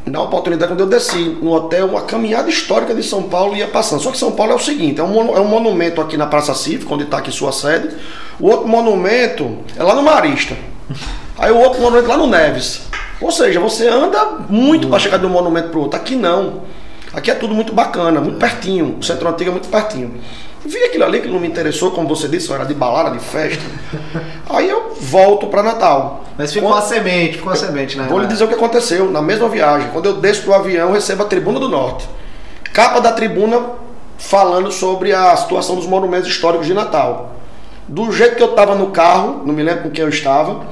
[0.06, 4.00] na oportunidade, quando eu desci no hotel, a caminhada histórica de São Paulo ia passando.
[4.02, 6.54] Só que São Paulo é o seguinte: é um, é um monumento aqui na Praça
[6.54, 7.94] Cívica, onde está aqui sua sede.
[8.40, 10.56] O outro monumento é lá no Marista.
[11.38, 12.82] Aí o outro monumento lá no Neves.
[13.20, 15.98] Ou seja, você anda muito para chegar de um monumento para o outro.
[15.98, 16.62] Aqui não.
[17.12, 18.96] Aqui é tudo muito bacana, muito pertinho.
[18.98, 20.14] O centro antigo é muito pertinho.
[20.64, 23.62] Vi aquilo ali que não me interessou, como você disse, era de balada, de festa.
[24.48, 26.24] Aí eu volto para Natal.
[26.38, 26.78] Mas ficou quando...
[26.78, 28.06] a semente, ficou a semente, né?
[28.08, 29.88] Vou lhe dizer o que aconteceu na mesma viagem.
[29.92, 32.08] Quando eu desço do avião, recebo a Tribuna do Norte.
[32.72, 33.60] Capa da tribuna
[34.16, 37.34] falando sobre a situação dos monumentos históricos de Natal.
[37.86, 40.64] Do jeito que eu estava no carro, não me lembro com quem eu estava,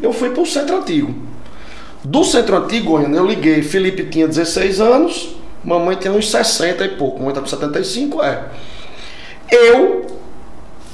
[0.00, 1.14] eu fui para o Centro Antigo.
[2.04, 5.34] Do Centro Antigo, eu liguei, Felipe tinha 16 anos,
[5.64, 8.44] mamãe tinha uns 60 e pouco, mamãe está com 75, é.
[9.50, 10.06] Eu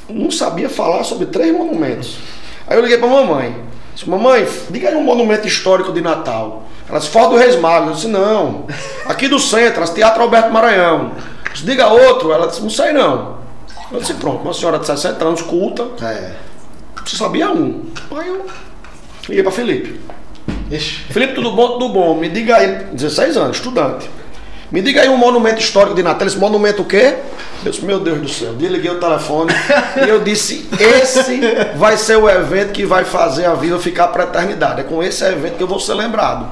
[0.08, 2.18] não sabia falar sobre três monumentos.
[2.66, 3.54] Aí eu liguei para mamãe.
[3.94, 6.64] Disse, mamãe, diga aí um monumento histórico de Natal.
[6.88, 7.88] Ela disse, fora do Reis Magos.
[7.88, 8.66] Eu disse, não.
[9.06, 11.12] Aqui do centro, ela disse, Teatro Alberto Maranhão.
[11.46, 12.32] Eu disse, diga outro.
[12.32, 13.38] Ela disse, não sei não.
[13.90, 15.88] Eu disse, pronto, uma senhora de 60 anos, culta.
[16.04, 16.32] É.
[17.04, 17.84] Você sabia um.
[18.16, 18.46] Aí eu
[19.28, 20.00] liguei para Felipe.
[20.70, 21.00] Ixi.
[21.10, 21.78] Felipe, tudo bom?
[21.78, 22.14] Tudo bom.
[22.14, 24.10] Me diga aí, 16 anos, estudante.
[24.70, 26.26] Me diga aí um monumento histórico de Natal.
[26.26, 27.16] Esse monumento o quê?
[27.64, 28.54] Eu disse, meu Deus do céu.
[28.54, 29.52] Desliguei o telefone
[30.04, 31.40] e eu disse: esse
[31.76, 34.80] vai ser o evento que vai fazer a vida ficar para a eternidade.
[34.80, 36.48] É com esse evento que eu vou ser lembrado.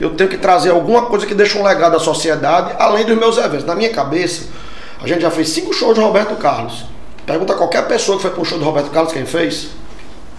[0.00, 3.38] Eu tenho que trazer alguma coisa que deixe um legado à sociedade, além dos meus
[3.38, 3.64] eventos.
[3.64, 4.46] Na minha cabeça,
[5.00, 6.84] a gente já fez cinco shows de Roberto Carlos.
[7.24, 9.68] Pergunta a qualquer pessoa que foi para um show de Roberto Carlos quem fez.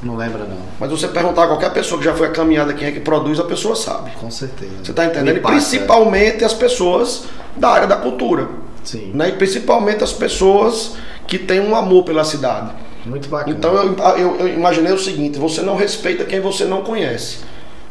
[0.05, 0.57] Não lembra, não.
[0.79, 3.39] Mas você perguntar a qualquer pessoa que já foi a caminhada quem é que produz,
[3.39, 4.11] a pessoa sabe.
[4.11, 4.71] Com certeza.
[4.83, 5.37] Você está entendendo?
[5.37, 7.23] E principalmente as pessoas
[7.57, 8.47] da área da cultura.
[8.83, 9.11] Sim.
[9.15, 9.29] Né?
[9.29, 10.95] E principalmente as pessoas
[11.25, 12.71] que têm um amor pela cidade.
[13.03, 13.57] Muito bacana.
[13.57, 17.39] Então eu, eu, eu imaginei o seguinte: você não respeita quem você não conhece.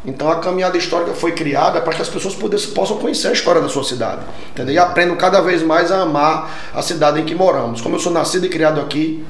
[0.05, 3.59] Então a caminhada histórica foi criada para que as pessoas pudessem, possam conhecer a história
[3.59, 4.21] da sua cidade.
[4.51, 4.75] Entendeu?
[4.75, 7.81] E aprendam cada vez mais a amar a cidade em que moramos.
[7.81, 9.25] Como eu sou nascido e criado aqui,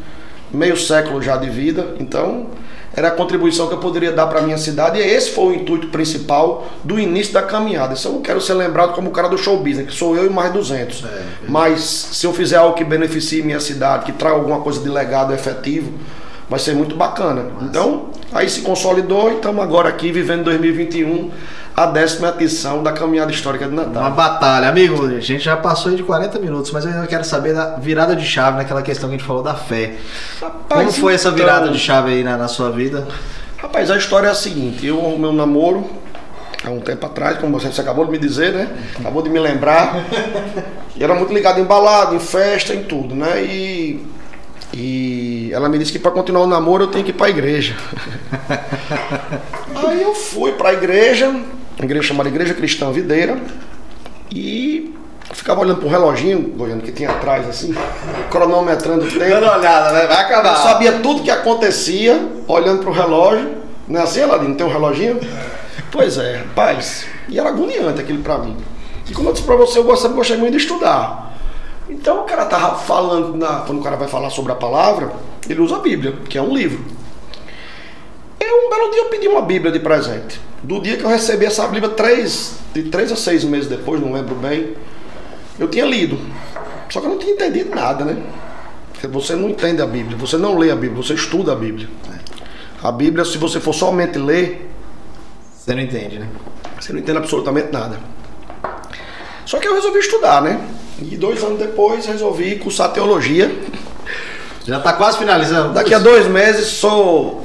[0.52, 2.48] meio século já de vida, então
[2.96, 5.54] era a contribuição que eu poderia dar para a minha cidade, e esse foi o
[5.54, 7.94] intuito principal do início da caminhada.
[7.94, 10.26] Isso eu não quero ser lembrado como o cara do show business, que sou eu
[10.26, 11.04] e mais 200.
[11.04, 11.26] É, é.
[11.48, 15.34] Mas se eu fizer algo que beneficie minha cidade, que traga alguma coisa de legado
[15.34, 15.92] efetivo,
[16.50, 17.44] vai ser muito bacana.
[17.44, 17.66] Nossa.
[17.66, 21.32] Então, aí se consolidou e estamos agora aqui vivendo 2021
[21.76, 24.02] a décima edição da Caminhada Histórica de Natal.
[24.02, 24.70] Uma batalha.
[24.70, 28.16] Amigo, a gente já passou de 40 minutos, mas eu ainda quero saber da virada
[28.16, 29.96] de chave naquela questão que a gente falou da fé.
[30.40, 33.06] Rapaz, Como foi essa virada então, de chave aí na, na, sua vida?
[33.58, 35.90] Rapaz, a história é a seguinte, eu, o meu namoro,
[36.64, 38.70] há um tempo atrás, como você acabou de me dizer, né?
[38.98, 39.98] Acabou de me lembrar.
[40.96, 43.44] e era muito ligado em balada, em festa, em tudo, né?
[43.44, 44.16] E
[44.78, 47.30] e ela me disse que para continuar o namoro eu tenho que ir para a
[47.30, 47.78] igreja.
[49.74, 51.34] Aí eu fui para a igreja,
[51.84, 53.38] igreja chamada Igreja Cristã Videira,
[54.32, 54.94] e
[55.34, 57.76] ficava olhando um reloginho, olhando que tinha atrás assim,
[58.30, 59.20] cronometrando o tempo.
[59.20, 60.08] Dando olhada, né?
[60.08, 60.56] Vai acabar.
[60.56, 63.58] Eu sabia tudo que acontecia, olhando para o relógio.
[63.88, 64.56] Não é assim, Aladino?
[64.56, 65.20] Tem um reloginho?
[65.92, 67.06] Pois é, rapaz.
[67.30, 68.56] E era agoniante aquilo para mim.
[69.10, 71.34] E como eu disse para você, eu gostava, gostei muito de estudar.
[71.88, 75.12] Então o cara tava falando, na, quando o cara vai falar sobre a palavra,
[75.48, 76.84] ele usa a Bíblia, que é um livro.
[78.48, 80.40] Eu um belo dia eu pedi uma Bíblia de presente.
[80.62, 84.14] Do dia que eu recebi essa Bíblia, três, de três a seis meses depois, não
[84.14, 84.74] lembro bem,
[85.60, 86.20] eu tinha lido.
[86.90, 88.22] Só que eu não tinha entendido nada, né?
[88.92, 91.88] Porque você não entende a Bíblia, você não lê a Bíblia, você estuda a Bíblia.
[92.82, 94.70] A Bíblia, se você for somente ler.
[95.58, 96.28] Você não entende, né?
[96.80, 98.00] Você não entende absolutamente nada.
[99.46, 100.62] Só que eu resolvi estudar, né?
[101.02, 103.52] E dois anos depois resolvi cursar teologia.
[104.66, 105.74] Já está quase finalizando.
[105.74, 107.44] Daqui a dois meses sou.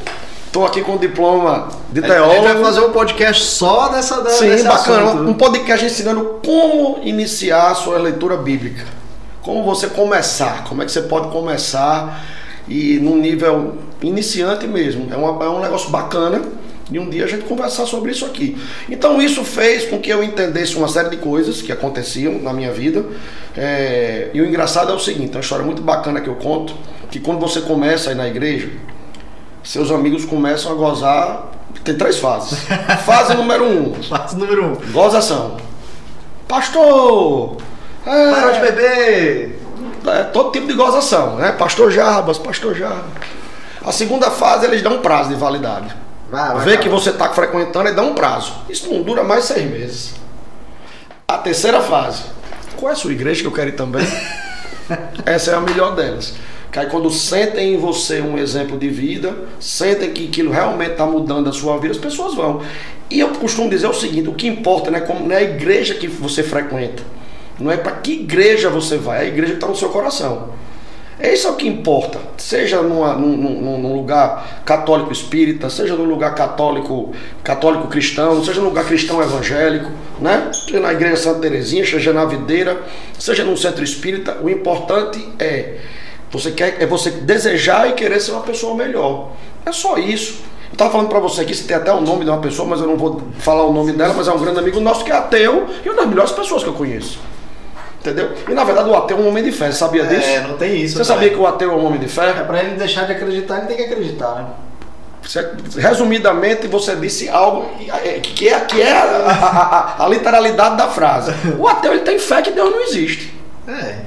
[0.51, 2.33] Estou aqui com o diploma de teólogo.
[2.33, 5.05] A gente vai fazer um podcast só dessa da, Sim, bacana.
[5.05, 5.31] Assunto.
[5.31, 8.85] Um podcast ensinando como iniciar a sua leitura bíblica.
[9.43, 12.27] Como você começar, como é que você pode começar
[12.67, 15.07] e num nível iniciante mesmo.
[15.15, 16.43] É, uma, é um negócio bacana
[16.91, 18.61] e um dia a gente conversar sobre isso aqui.
[18.91, 22.73] Então isso fez com que eu entendesse uma série de coisas que aconteciam na minha
[22.73, 23.05] vida.
[23.57, 24.31] É...
[24.35, 26.75] E o engraçado é o seguinte, é uma história muito bacana que eu conto,
[27.09, 28.69] que quando você começa aí na igreja,
[29.63, 31.47] seus amigos começam a gozar.
[31.85, 32.59] Tem três fases.
[33.05, 33.95] Fase número um.
[34.03, 34.93] Fase número um.
[34.93, 35.57] Gozação.
[36.49, 37.57] Pastor!
[38.05, 39.61] É, Parou de beber!
[40.07, 41.53] É, todo tipo de gozação, né?
[41.53, 43.23] Pastor Jarbas, Pastor Jarbas.
[43.85, 45.95] A segunda fase eles dão um prazo de validade.
[46.31, 48.53] Vai, vai, Vê que você está frequentando e dá um prazo.
[48.69, 50.15] Isso não dura mais seis meses.
[51.27, 52.25] A terceira fase.
[52.77, 54.07] Qual é a sua igreja que eu quero ir também?
[55.25, 56.35] Essa é a melhor delas.
[56.71, 61.05] Que aí quando sentem em você um exemplo de vida, sentem que aquilo realmente está
[61.05, 62.63] mudando a sua vida, as pessoas vão.
[63.11, 65.95] E eu costumo dizer o seguinte: o que importa né, como, não é a igreja
[65.95, 67.03] que você frequenta,
[67.59, 70.61] não é para que igreja você vai, é a igreja que está no seu coração.
[71.21, 72.19] Isso é o que importa.
[72.39, 77.13] Seja numa, num, num, lugar católico espírita, seja num lugar católico
[77.45, 80.51] católico cristão, seja num lugar cristão evangélico, né?
[80.51, 82.81] Seja na igreja Santa Terezinha, seja na videira,
[83.19, 85.77] seja num centro espírita, o importante é
[86.31, 89.33] você quer é você desejar e querer ser uma pessoa melhor.
[89.67, 90.43] É só isso.
[90.69, 92.81] Eu estava falando para você aqui, você tem até o nome de uma pessoa, mas
[92.81, 95.17] eu não vou falar o nome dela, mas é um grande amigo nosso que é
[95.17, 97.19] ateu e uma das melhores pessoas que eu conheço.
[98.01, 98.31] Entendeu?
[98.49, 100.29] E na verdade o ateu é um homem de fé, você sabia disso?
[100.29, 100.97] É, não tem isso.
[100.97, 102.31] Você sabia que o ateu é um homem de fé?
[102.31, 104.47] É para ele deixar de acreditar, ele tem que acreditar, né?
[105.77, 107.69] Resumidamente, você disse algo
[108.23, 111.33] que é, que é a, a, a, a, literalidade da frase.
[111.59, 113.35] O ateu ele tem fé que Deus não existe.
[113.69, 113.99] É.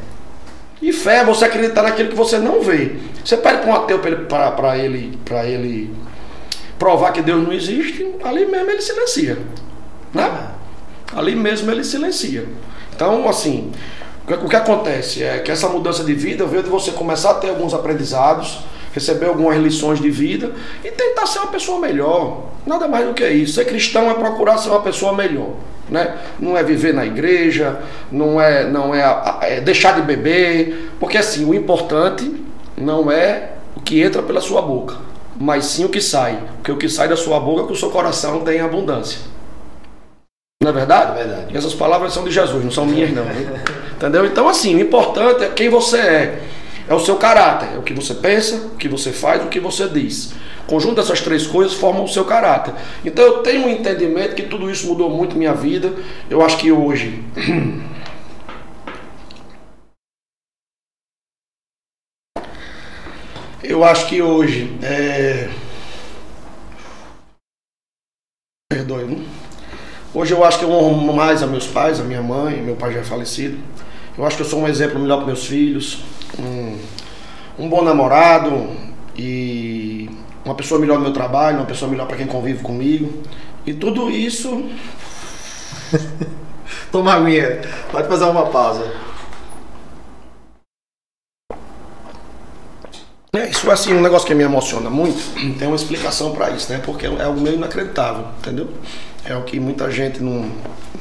[0.83, 2.97] E fé é você acreditar naquilo que você não vê.
[3.23, 5.95] Você pede para um ateu para ele, ele, ele
[6.77, 9.37] provar que Deus não existe, ali mesmo ele silencia.
[10.13, 10.23] Né?
[10.23, 11.17] É.
[11.17, 12.45] Ali mesmo ele silencia.
[12.93, 13.71] Então, assim,
[14.27, 17.51] o que acontece é que essa mudança de vida veio de você começar a ter
[17.51, 18.59] alguns aprendizados,
[18.91, 20.51] receber algumas lições de vida
[20.83, 22.49] e tentar ser uma pessoa melhor.
[22.65, 23.53] Nada mais do que isso.
[23.53, 25.51] Ser cristão é procurar ser uma pessoa melhor.
[25.93, 26.15] Né?
[26.39, 27.79] Não é viver na igreja,
[28.11, 29.03] não é, não é,
[29.43, 32.43] é deixar de beber, porque assim, o importante
[32.75, 34.95] não é o que entra pela sua boca,
[35.39, 36.39] mas sim o que sai.
[36.55, 39.19] Porque o que sai da sua boca é que o seu coração tem abundância.
[40.63, 41.11] Não é verdade?
[41.11, 41.53] É verdade.
[41.53, 43.25] E essas palavras são de Jesus, não são minhas não.
[43.95, 44.25] Entendeu?
[44.25, 46.41] Então assim, o importante é quem você é.
[46.89, 49.59] É o seu caráter, é o que você pensa, o que você faz, o que
[49.59, 50.33] você diz.
[50.67, 52.73] Conjunto dessas três coisas formam o seu caráter.
[53.03, 55.93] Então eu tenho um entendimento que tudo isso mudou muito minha vida.
[56.29, 57.23] Eu acho que hoje
[63.63, 65.49] Eu acho que hoje é...
[68.69, 69.23] Perdoe, não?
[70.13, 72.91] Hoje eu acho que eu honro mais a meus pais, a minha mãe, meu pai
[72.93, 73.57] já é falecido.
[74.17, 76.03] Eu acho que eu sou um exemplo melhor para meus filhos,
[76.37, 76.77] um,
[77.57, 78.69] um bom namorado
[79.17, 80.09] e
[80.43, 83.23] uma pessoa melhor no meu trabalho, uma pessoa melhor para quem convive comigo.
[83.65, 84.69] E tudo isso.
[86.91, 88.93] Toma aguinha, pode fazer uma pausa.
[93.35, 95.19] É, isso é assim, um negócio que me emociona muito,
[95.57, 96.79] tem uma explicação para isso, né?
[96.85, 98.69] Porque é algo meio inacreditável, entendeu?
[99.25, 100.45] É o que muita gente não,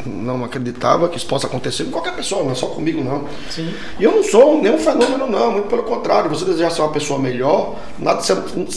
[0.07, 3.27] não acreditava que isso possa acontecer com qualquer pessoa, não é só comigo não.
[3.51, 3.75] Sim.
[3.99, 7.19] E eu não sou nenhum fenômeno não, muito pelo contrário, você desejar ser uma pessoa
[7.19, 8.35] melhor, nada, se,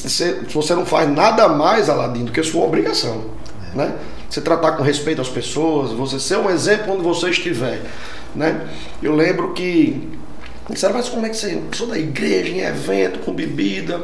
[0.07, 3.25] se você não faz nada mais, Aladim, do que sua obrigação,
[3.73, 3.77] é.
[3.77, 3.95] né?
[4.27, 7.81] Você tratar com respeito às pessoas, você ser um exemplo onde você estiver,
[8.33, 8.67] né?
[9.01, 10.15] Eu lembro que
[10.69, 11.61] Disseram, mas como é que você.
[11.73, 14.01] Sou da igreja, em evento, com bebida.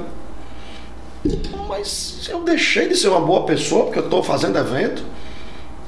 [1.67, 5.03] Mas eu deixei de ser uma boa pessoa porque eu estou fazendo evento.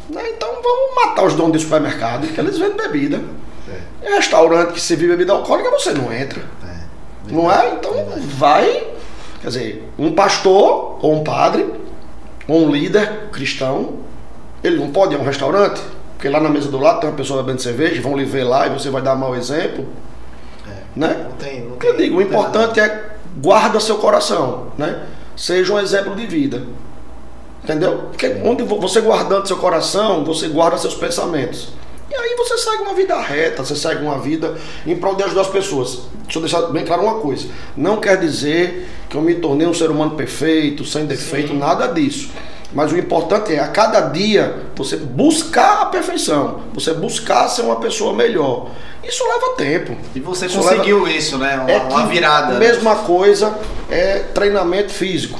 [0.09, 0.29] Né?
[0.29, 3.21] Então vamos matar os donos de supermercado, que eles vendem bebida.
[3.69, 4.07] É.
[4.07, 6.41] Em restaurante que se vive bebida alcoólica, você não entra.
[6.63, 7.31] É.
[7.31, 7.73] Não é?
[7.73, 7.93] Então
[8.37, 8.87] vai.
[9.41, 11.65] Quer dizer, um pastor ou um padre
[12.47, 13.99] ou um líder cristão,
[14.63, 15.81] ele não pode ir a um restaurante,
[16.15, 18.67] porque lá na mesa do lado tem uma pessoa bebendo cerveja, vão lhe ver lá
[18.67, 19.85] e você vai dar mau exemplo.
[20.95, 21.25] Né?
[21.27, 25.03] Não tem, não tem, eu digo, o importante é guarda seu coração, né?
[25.35, 26.61] Seja um exemplo de vida.
[27.63, 28.09] Entendeu?
[28.09, 31.69] Porque onde você guardando seu coração, você guarda seus pensamentos.
[32.11, 34.55] E aí você segue uma vida reta, você segue uma vida
[34.85, 36.01] em prol de ajudar as pessoas.
[36.23, 37.47] Deixa eu deixar bem claro uma coisa.
[37.75, 41.57] Não quer dizer que eu me tornei um ser humano perfeito, sem defeito, Sim.
[41.57, 42.29] nada disso.
[42.73, 47.77] Mas o importante é a cada dia você buscar a perfeição, você buscar ser uma
[47.77, 48.71] pessoa melhor.
[49.03, 49.95] Isso leva tempo.
[50.15, 51.15] E você isso conseguiu leva...
[51.15, 51.55] isso, né?
[51.55, 52.55] Uma, é uma virada.
[52.55, 53.57] Mesma coisa
[53.89, 55.39] é treinamento físico.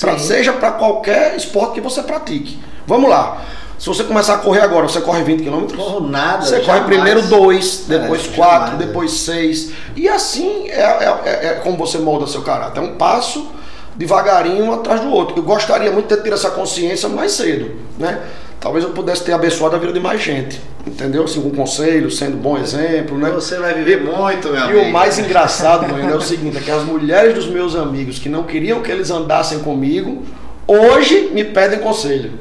[0.00, 2.58] Pra, seja para qualquer esporte que você pratique.
[2.86, 3.42] Vamos lá.
[3.78, 5.76] Se você começar a correr agora, você corre 20 km?
[5.76, 6.42] Corro nada.
[6.42, 6.66] Você jamais.
[6.66, 9.72] corre primeiro 2, depois 4, é, depois 6.
[9.96, 12.80] E assim é, é, é, é como você molda seu caráter.
[12.80, 13.50] É um passo
[13.96, 15.38] devagarinho um atrás do outro.
[15.38, 18.20] Eu gostaria muito de ter tido essa consciência mais cedo, né?
[18.64, 21.24] Talvez eu pudesse ter abençoado a vida de mais gente, entendeu?
[21.24, 23.30] Assim, com conselho, sendo bom exemplo, né?
[23.32, 24.78] Você vai viver muito, meu e amigo.
[24.78, 28.18] E o mais engraçado, mãe, é o seguinte, é que as mulheres dos meus amigos
[28.18, 30.22] que não queriam que eles andassem comigo,
[30.66, 32.32] hoje me pedem conselho.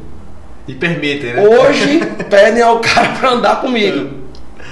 [0.66, 1.46] E permitem, né?
[1.46, 2.00] Hoje
[2.30, 4.12] pedem ao cara para andar comigo.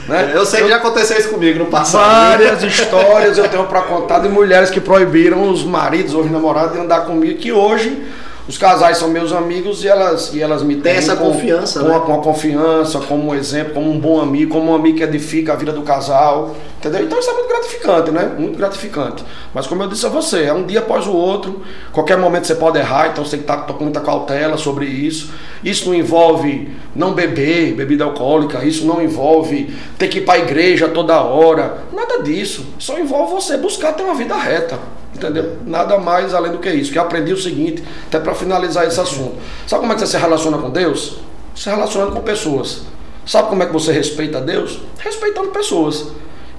[0.08, 0.32] Né?
[0.34, 2.41] Eu sei que já aconteceu isso comigo no passado.
[2.41, 6.72] Várias histórias eu tenho para contar de mulheres que proibiram os maridos ou os namorados
[6.72, 8.02] de andar comigo, que hoje
[8.48, 11.88] os casais são meus amigos e elas, e elas me têm essa com, confiança, com,
[11.88, 11.96] né?
[11.96, 15.04] a, com a confiança, como um exemplo, como um bom amigo, como um amigo que
[15.04, 16.56] edifica a vida do casal.
[16.80, 17.04] Entendeu?
[17.04, 18.32] Então isso é muito gratificante, né?
[18.39, 19.24] Muito gratificante.
[19.54, 21.62] Mas como eu disse a você, é um dia após o outro.
[21.92, 25.32] Qualquer momento você pode errar, então você tem que estar com muita cautela sobre isso.
[25.64, 30.39] Isso não envolve não beber, bebida alcoólica, isso não envolve ter que ir para a
[30.39, 31.84] igreja toda hora.
[31.94, 32.66] Nada disso.
[32.80, 34.80] Só envolve você buscar ter uma vida reta.
[35.22, 35.57] Entendeu?
[35.67, 36.91] Nada mais além do que isso.
[36.91, 39.36] Que eu aprendi o seguinte, até para finalizar esse assunto.
[39.67, 41.17] Sabe como é que você se relaciona com Deus?
[41.55, 42.82] Se relacionando com pessoas.
[43.24, 44.80] Sabe como é que você respeita Deus?
[44.97, 46.07] Respeitando pessoas.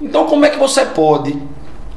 [0.01, 1.37] Então, como é que você pode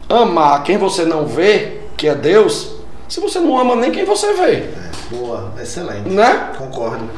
[0.08, 2.72] amar quem você não vê, que é Deus,
[3.08, 4.64] se você não ama nem quem você vê?
[5.10, 6.08] Boa, excelente.
[6.08, 6.50] Né?
[6.58, 7.08] Concordo.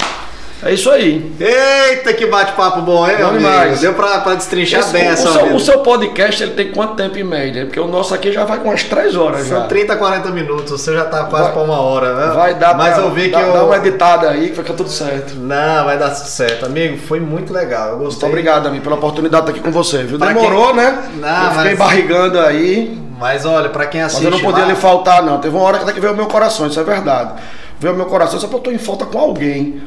[0.61, 1.33] É isso aí.
[1.39, 3.77] Eita, que bate-papo bom, hein, meu amigo?
[3.81, 6.73] Deu pra, pra destrinchar Esse, bem o, essa o seu, o seu podcast ele tem
[6.73, 7.65] quanto tempo em média?
[7.65, 9.67] Porque o nosso aqui já vai com umas 3 horas São já.
[9.67, 10.73] 30, 40 minutos.
[10.73, 12.35] Você já tá quase vai, pra uma hora, né?
[12.35, 13.53] Vai dar Mas pra, eu vi dá, que eu...
[13.53, 15.35] dá uma editada aí que fica tudo certo.
[15.37, 16.67] Não, vai dar certo.
[16.67, 17.91] Amigo, foi muito legal.
[17.91, 18.29] Eu gostei.
[18.29, 20.19] Muito obrigado, amigo, pela oportunidade de estar aqui com você, viu?
[20.19, 20.77] Pra Demorou, quem...
[20.77, 21.09] né?
[21.21, 21.79] Não, eu fiquei mas...
[21.79, 23.01] barrigando aí.
[23.17, 24.25] Mas olha, pra quem assiste.
[24.25, 24.71] Mas eu não podia lá...
[24.71, 25.39] lhe faltar, não.
[25.39, 27.35] Teve uma hora que até que veio o meu coração, isso é verdade
[27.81, 29.83] veio meu coração, só porque eu estou em falta com alguém.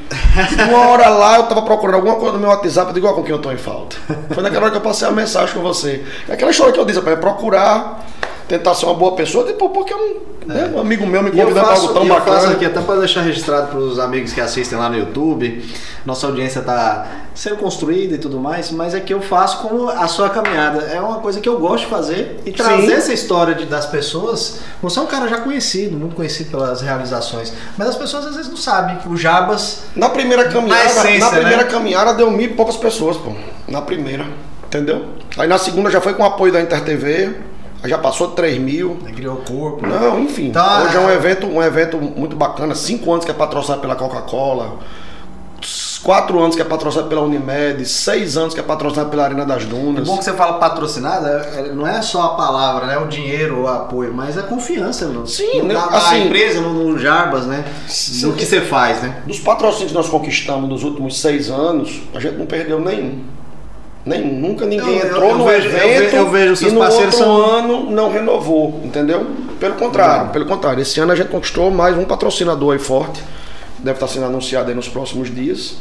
[0.69, 3.23] Uma hora lá eu estava procurando alguma coisa no meu WhatsApp, eu digo, ó, com
[3.23, 3.97] quem eu estou em falta.
[4.33, 6.03] Foi naquela hora que eu passei a mensagem com você.
[6.29, 8.05] Aquela história que eu disse, é procurar
[8.51, 10.31] tentar ser uma boa pessoa, depois porque eu não.
[10.53, 10.67] Né, é.
[10.67, 12.37] Né, um amigo meu me convidou para algo tão bacana.
[12.37, 15.63] Eu faço aqui até para deixar registrado para os amigos que assistem lá no YouTube.
[16.05, 20.07] Nossa audiência está sendo construída e tudo mais, mas é que eu faço como a
[20.07, 20.81] sua caminhada.
[20.85, 22.93] É uma coisa que eu gosto de fazer e trazer Sim.
[22.93, 24.59] essa história de, das pessoas.
[24.81, 28.49] Você é um cara já conhecido, muito conhecido pelas realizações, mas as pessoas às vezes
[28.49, 28.97] não sabem.
[29.07, 29.83] O Jabas.
[29.95, 31.69] Na primeira caminhada, na, essência, na primeira né?
[31.69, 33.31] caminhada deu mil e poucas pessoas, pô.
[33.67, 34.25] Na primeira.
[34.65, 35.05] Entendeu?
[35.37, 37.50] Aí na segunda já foi com o apoio da InterTV
[37.89, 38.97] já passou de 3 mil.
[39.15, 39.85] Criou corpo.
[39.85, 40.51] Não, enfim.
[40.51, 40.83] Tá.
[40.83, 42.75] Hoje é um evento, um evento muito bacana.
[42.75, 44.79] Cinco anos que é patrocinado pela Coca-Cola.
[46.03, 49.65] Quatro anos que é patrocinado pela Unimed, seis anos que é patrocinado pela Arena das
[49.65, 50.01] Dunas.
[50.01, 52.97] É bom que você fala patrocinada, é, não é só a palavra, né?
[52.97, 55.79] O dinheiro, o apoio, mas a confiança no, Sim, na, né?
[55.91, 57.63] assim, empresa, no, no Jarbas, né?
[57.87, 59.21] Sim, no que você faz, né?
[59.27, 63.23] Dos patrocínios que nós conquistamos nos últimos seis anos, a gente não perdeu nenhum.
[64.05, 66.81] Nem, nunca ninguém eu, entrou eu, eu no vejo, evento eu vejo, seus e no
[66.81, 67.45] outro são...
[67.45, 69.27] ano não renovou, entendeu?
[69.59, 70.31] Pelo contrário, não.
[70.31, 70.81] pelo contrário.
[70.81, 73.21] Esse ano a gente conquistou mais um patrocinador aí forte.
[73.77, 75.77] Deve estar sendo anunciado aí nos próximos dias.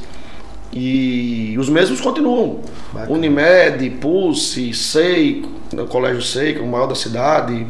[0.73, 2.61] E os mesmos continuam.
[2.93, 3.13] Bacana.
[3.13, 5.49] Unimed, Pulse, Seico,
[5.89, 7.67] Colégio Seico, o maior da cidade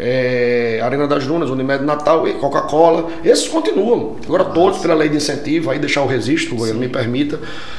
[0.00, 3.08] é, Arena das Dunas, Unimed Natal e Coca-Cola.
[3.22, 4.16] Esses continuam.
[4.24, 7.38] Agora todos pela lei de incentivo, aí deixar o registro, o me permita,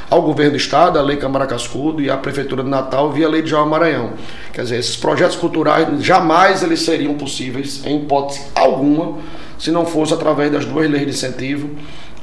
[0.09, 3.41] ao governo do estado, a lei Câmara Cascudo e a prefeitura de Natal via lei
[3.41, 4.11] de João Maranhão.
[4.53, 9.17] Quer dizer, esses projetos culturais jamais eles seriam possíveis em hipótese alguma
[9.57, 11.69] se não fosse através das duas leis de incentivo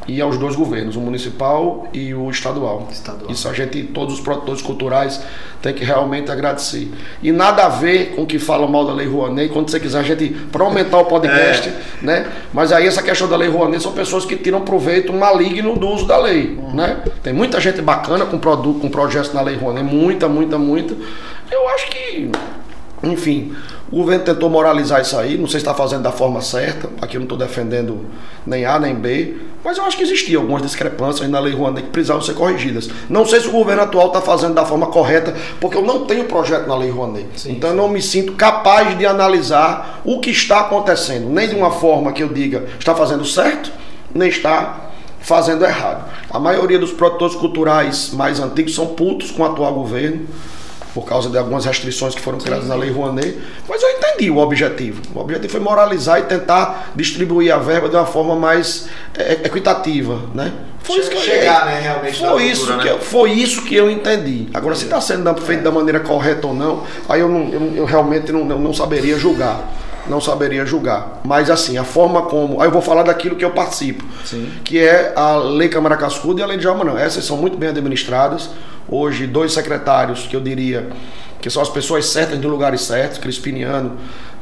[0.08, 2.88] e aos dois governos, o municipal e o estadual.
[2.90, 3.30] estadual.
[3.30, 5.20] Isso a gente, todos os produtores culturais,
[5.60, 6.90] tem que realmente agradecer.
[7.22, 9.98] E nada a ver com o que fala mal da Lei Rouanet, quando você quiser
[9.98, 11.72] a gente, para aumentar o podcast, é.
[12.00, 12.26] né?
[12.54, 16.06] Mas aí essa questão da Lei Rouanet são pessoas que tiram proveito maligno do uso
[16.06, 16.74] da lei, uhum.
[16.74, 17.02] né?
[17.22, 20.96] Tem muita gente bacana com produto, com projetos na Lei Rouanet, muita, muita, muita.
[21.50, 22.30] Eu acho que,
[23.02, 23.54] enfim,
[23.90, 27.16] o governo tentou moralizar isso aí, não sei se está fazendo da forma certa, aqui
[27.16, 28.06] eu não estou defendendo
[28.46, 31.90] nem A nem B, mas eu acho que existiam algumas discrepâncias na Lei Rouanet que
[31.90, 32.88] precisavam ser corrigidas.
[33.08, 36.24] Não sei se o governo atual está fazendo da forma correta, porque eu não tenho
[36.24, 37.28] projeto na Lei Rouanet.
[37.36, 37.76] Sim, então sim.
[37.76, 42.12] eu não me sinto capaz de analisar o que está acontecendo, nem de uma forma
[42.12, 43.70] que eu diga está fazendo certo,
[44.14, 44.88] nem está
[45.20, 46.10] fazendo errado.
[46.30, 50.26] A maioria dos produtores culturais mais antigos são putos com o atual governo
[50.98, 53.38] por causa de algumas restrições que foram criadas sim, na Lei Rouanet,
[53.68, 55.00] mas eu entendi o objetivo.
[55.14, 60.20] O objetivo foi moralizar e tentar distribuir a verba de uma forma mais é, equitativa,
[60.34, 60.52] né?
[60.82, 62.18] Foi isso que eu chegar, né, realmente.
[62.18, 62.94] Foi, isso cultura, que né?
[62.94, 64.48] eu, foi isso que eu entendi.
[64.52, 65.62] Agora, se está sendo feito é.
[65.62, 69.68] da maneira correta ou não, aí eu, não, eu, eu realmente não, não saberia julgar
[70.08, 71.20] não saberia julgar.
[71.24, 72.60] Mas assim, a forma como.
[72.60, 74.04] Aí eu vou falar daquilo que eu participo.
[74.24, 74.50] Sim.
[74.64, 76.96] Que é a Lei Câmara Cascudo e a Lei de Alma não.
[76.98, 78.50] Essas são muito bem administradas
[78.88, 80.88] hoje dois secretários que eu diria
[81.40, 83.96] que são as pessoas certas de lugares certos, Crispiniano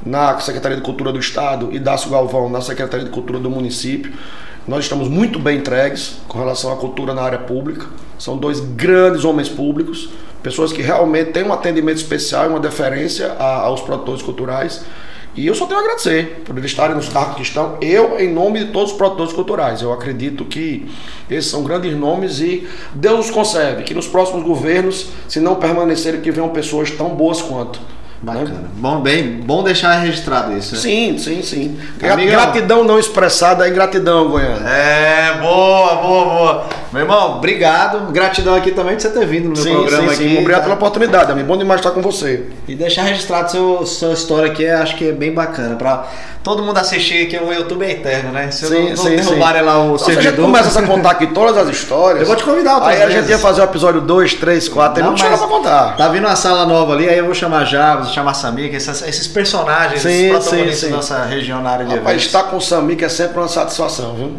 [0.05, 4.13] na Secretaria de Cultura do Estado e Dácio Galvão na Secretaria de Cultura do município.
[4.67, 7.87] Nós estamos muito bem entregues com relação à cultura na área pública.
[8.19, 10.09] São dois grandes homens públicos,
[10.43, 14.85] pessoas que realmente têm um atendimento especial e uma deferência aos produtores culturais
[15.37, 17.77] e eu só tenho a agradecer por eles estarem nos cargos que estão.
[17.81, 19.83] Eu, em nome de todos os produtores culturais.
[19.83, 20.89] Eu acredito que
[21.31, 26.21] esses são grandes nomes e Deus nos concede que nos próximos governos, se não permanecerem,
[26.21, 27.81] que venham pessoas tão boas quanto.
[28.23, 28.49] Bacana.
[28.49, 28.69] Né?
[28.77, 30.75] Bom, bem, bom deixar registrado isso.
[30.75, 30.81] Né?
[30.81, 31.79] Sim, sim, sim.
[32.03, 32.33] Amigão.
[32.33, 34.67] Gratidão não expressada é ingratidão, Goiânia.
[34.67, 36.67] É, boa, boa, boa.
[36.97, 38.11] Meu irmão, obrigado.
[38.11, 40.25] Gratidão aqui também de você ter vindo no meu sim, programa sim, sim.
[40.25, 40.39] aqui.
[40.39, 40.63] Obrigado tá?
[40.63, 41.47] pela oportunidade, amigo.
[41.47, 42.47] Bom demais estar com você.
[42.67, 45.77] E deixar registrado seu, sua história aqui, acho que é bem bacana.
[45.77, 46.07] Pra
[46.43, 48.51] todo mundo assistir aqui, o YouTube é eterno, né?
[48.51, 50.23] Se sim, não, não sim, derrubarem lá o servidor...
[50.23, 52.23] Se a gente começa a contar aqui todas as histórias...
[52.23, 53.15] Eu vou te convidar Aí vezes.
[53.15, 55.97] a gente ia fazer o episódio 2, 3, 4, tem muito história pra contar.
[55.99, 59.29] Tá vindo uma sala nova ali, aí eu vou chamar Javos, chamar Samir, esses, esses
[59.29, 60.91] personagens, sim, esses protagonistas sim, sim.
[60.93, 62.25] da nossa região na área de Rapaz, eventos.
[62.25, 64.37] estar com o Samir que é sempre uma satisfação, viu?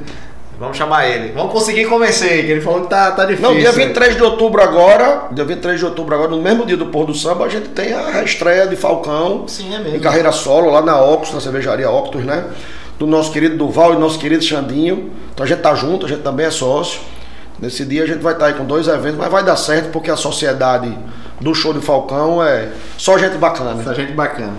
[0.60, 1.34] Vamos chamar ele.
[1.34, 3.50] Vamos conseguir convencer, que ele falou que tá, tá difícil.
[3.50, 6.88] Não, dia 23 de outubro agora, dia 23 de outubro agora, no mesmo dia do
[6.88, 9.48] pôr do samba, a gente tem a estreia de Falcão.
[9.48, 9.98] Sim, é mesmo.
[9.98, 12.46] Em carreira solo, lá na Octus, na cervejaria Octus, né?
[12.98, 15.12] do nosso querido Duval e do nosso querido Xandinho.
[15.34, 17.00] Então a gente tá junto, a gente também é sócio.
[17.60, 19.92] Nesse dia a gente vai estar tá aí com dois eventos, mas vai dar certo
[19.92, 20.96] porque a sociedade
[21.40, 23.84] do show de Falcão é só gente bacana.
[23.84, 24.54] Só gente bacana.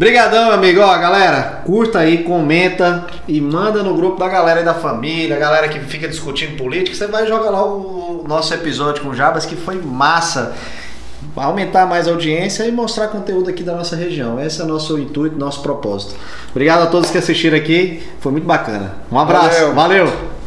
[0.00, 0.80] Obrigadão, amigo.
[0.80, 5.68] Ó, galera, curta aí, comenta e manda no grupo da galera e da família, galera
[5.68, 6.96] que fica discutindo política.
[6.96, 10.54] Você vai jogar lá o nosso episódio com o Jabas, que foi massa.
[11.36, 14.40] Aumentar mais a audiência e mostrar conteúdo aqui da nossa região.
[14.40, 16.14] Esse é o nosso intuito, nosso propósito.
[16.50, 18.02] Obrigado a todos que assistiram aqui.
[18.20, 18.94] Foi muito bacana.
[19.12, 19.66] Um abraço.
[19.74, 19.74] Valeu.
[19.74, 20.39] Valeu.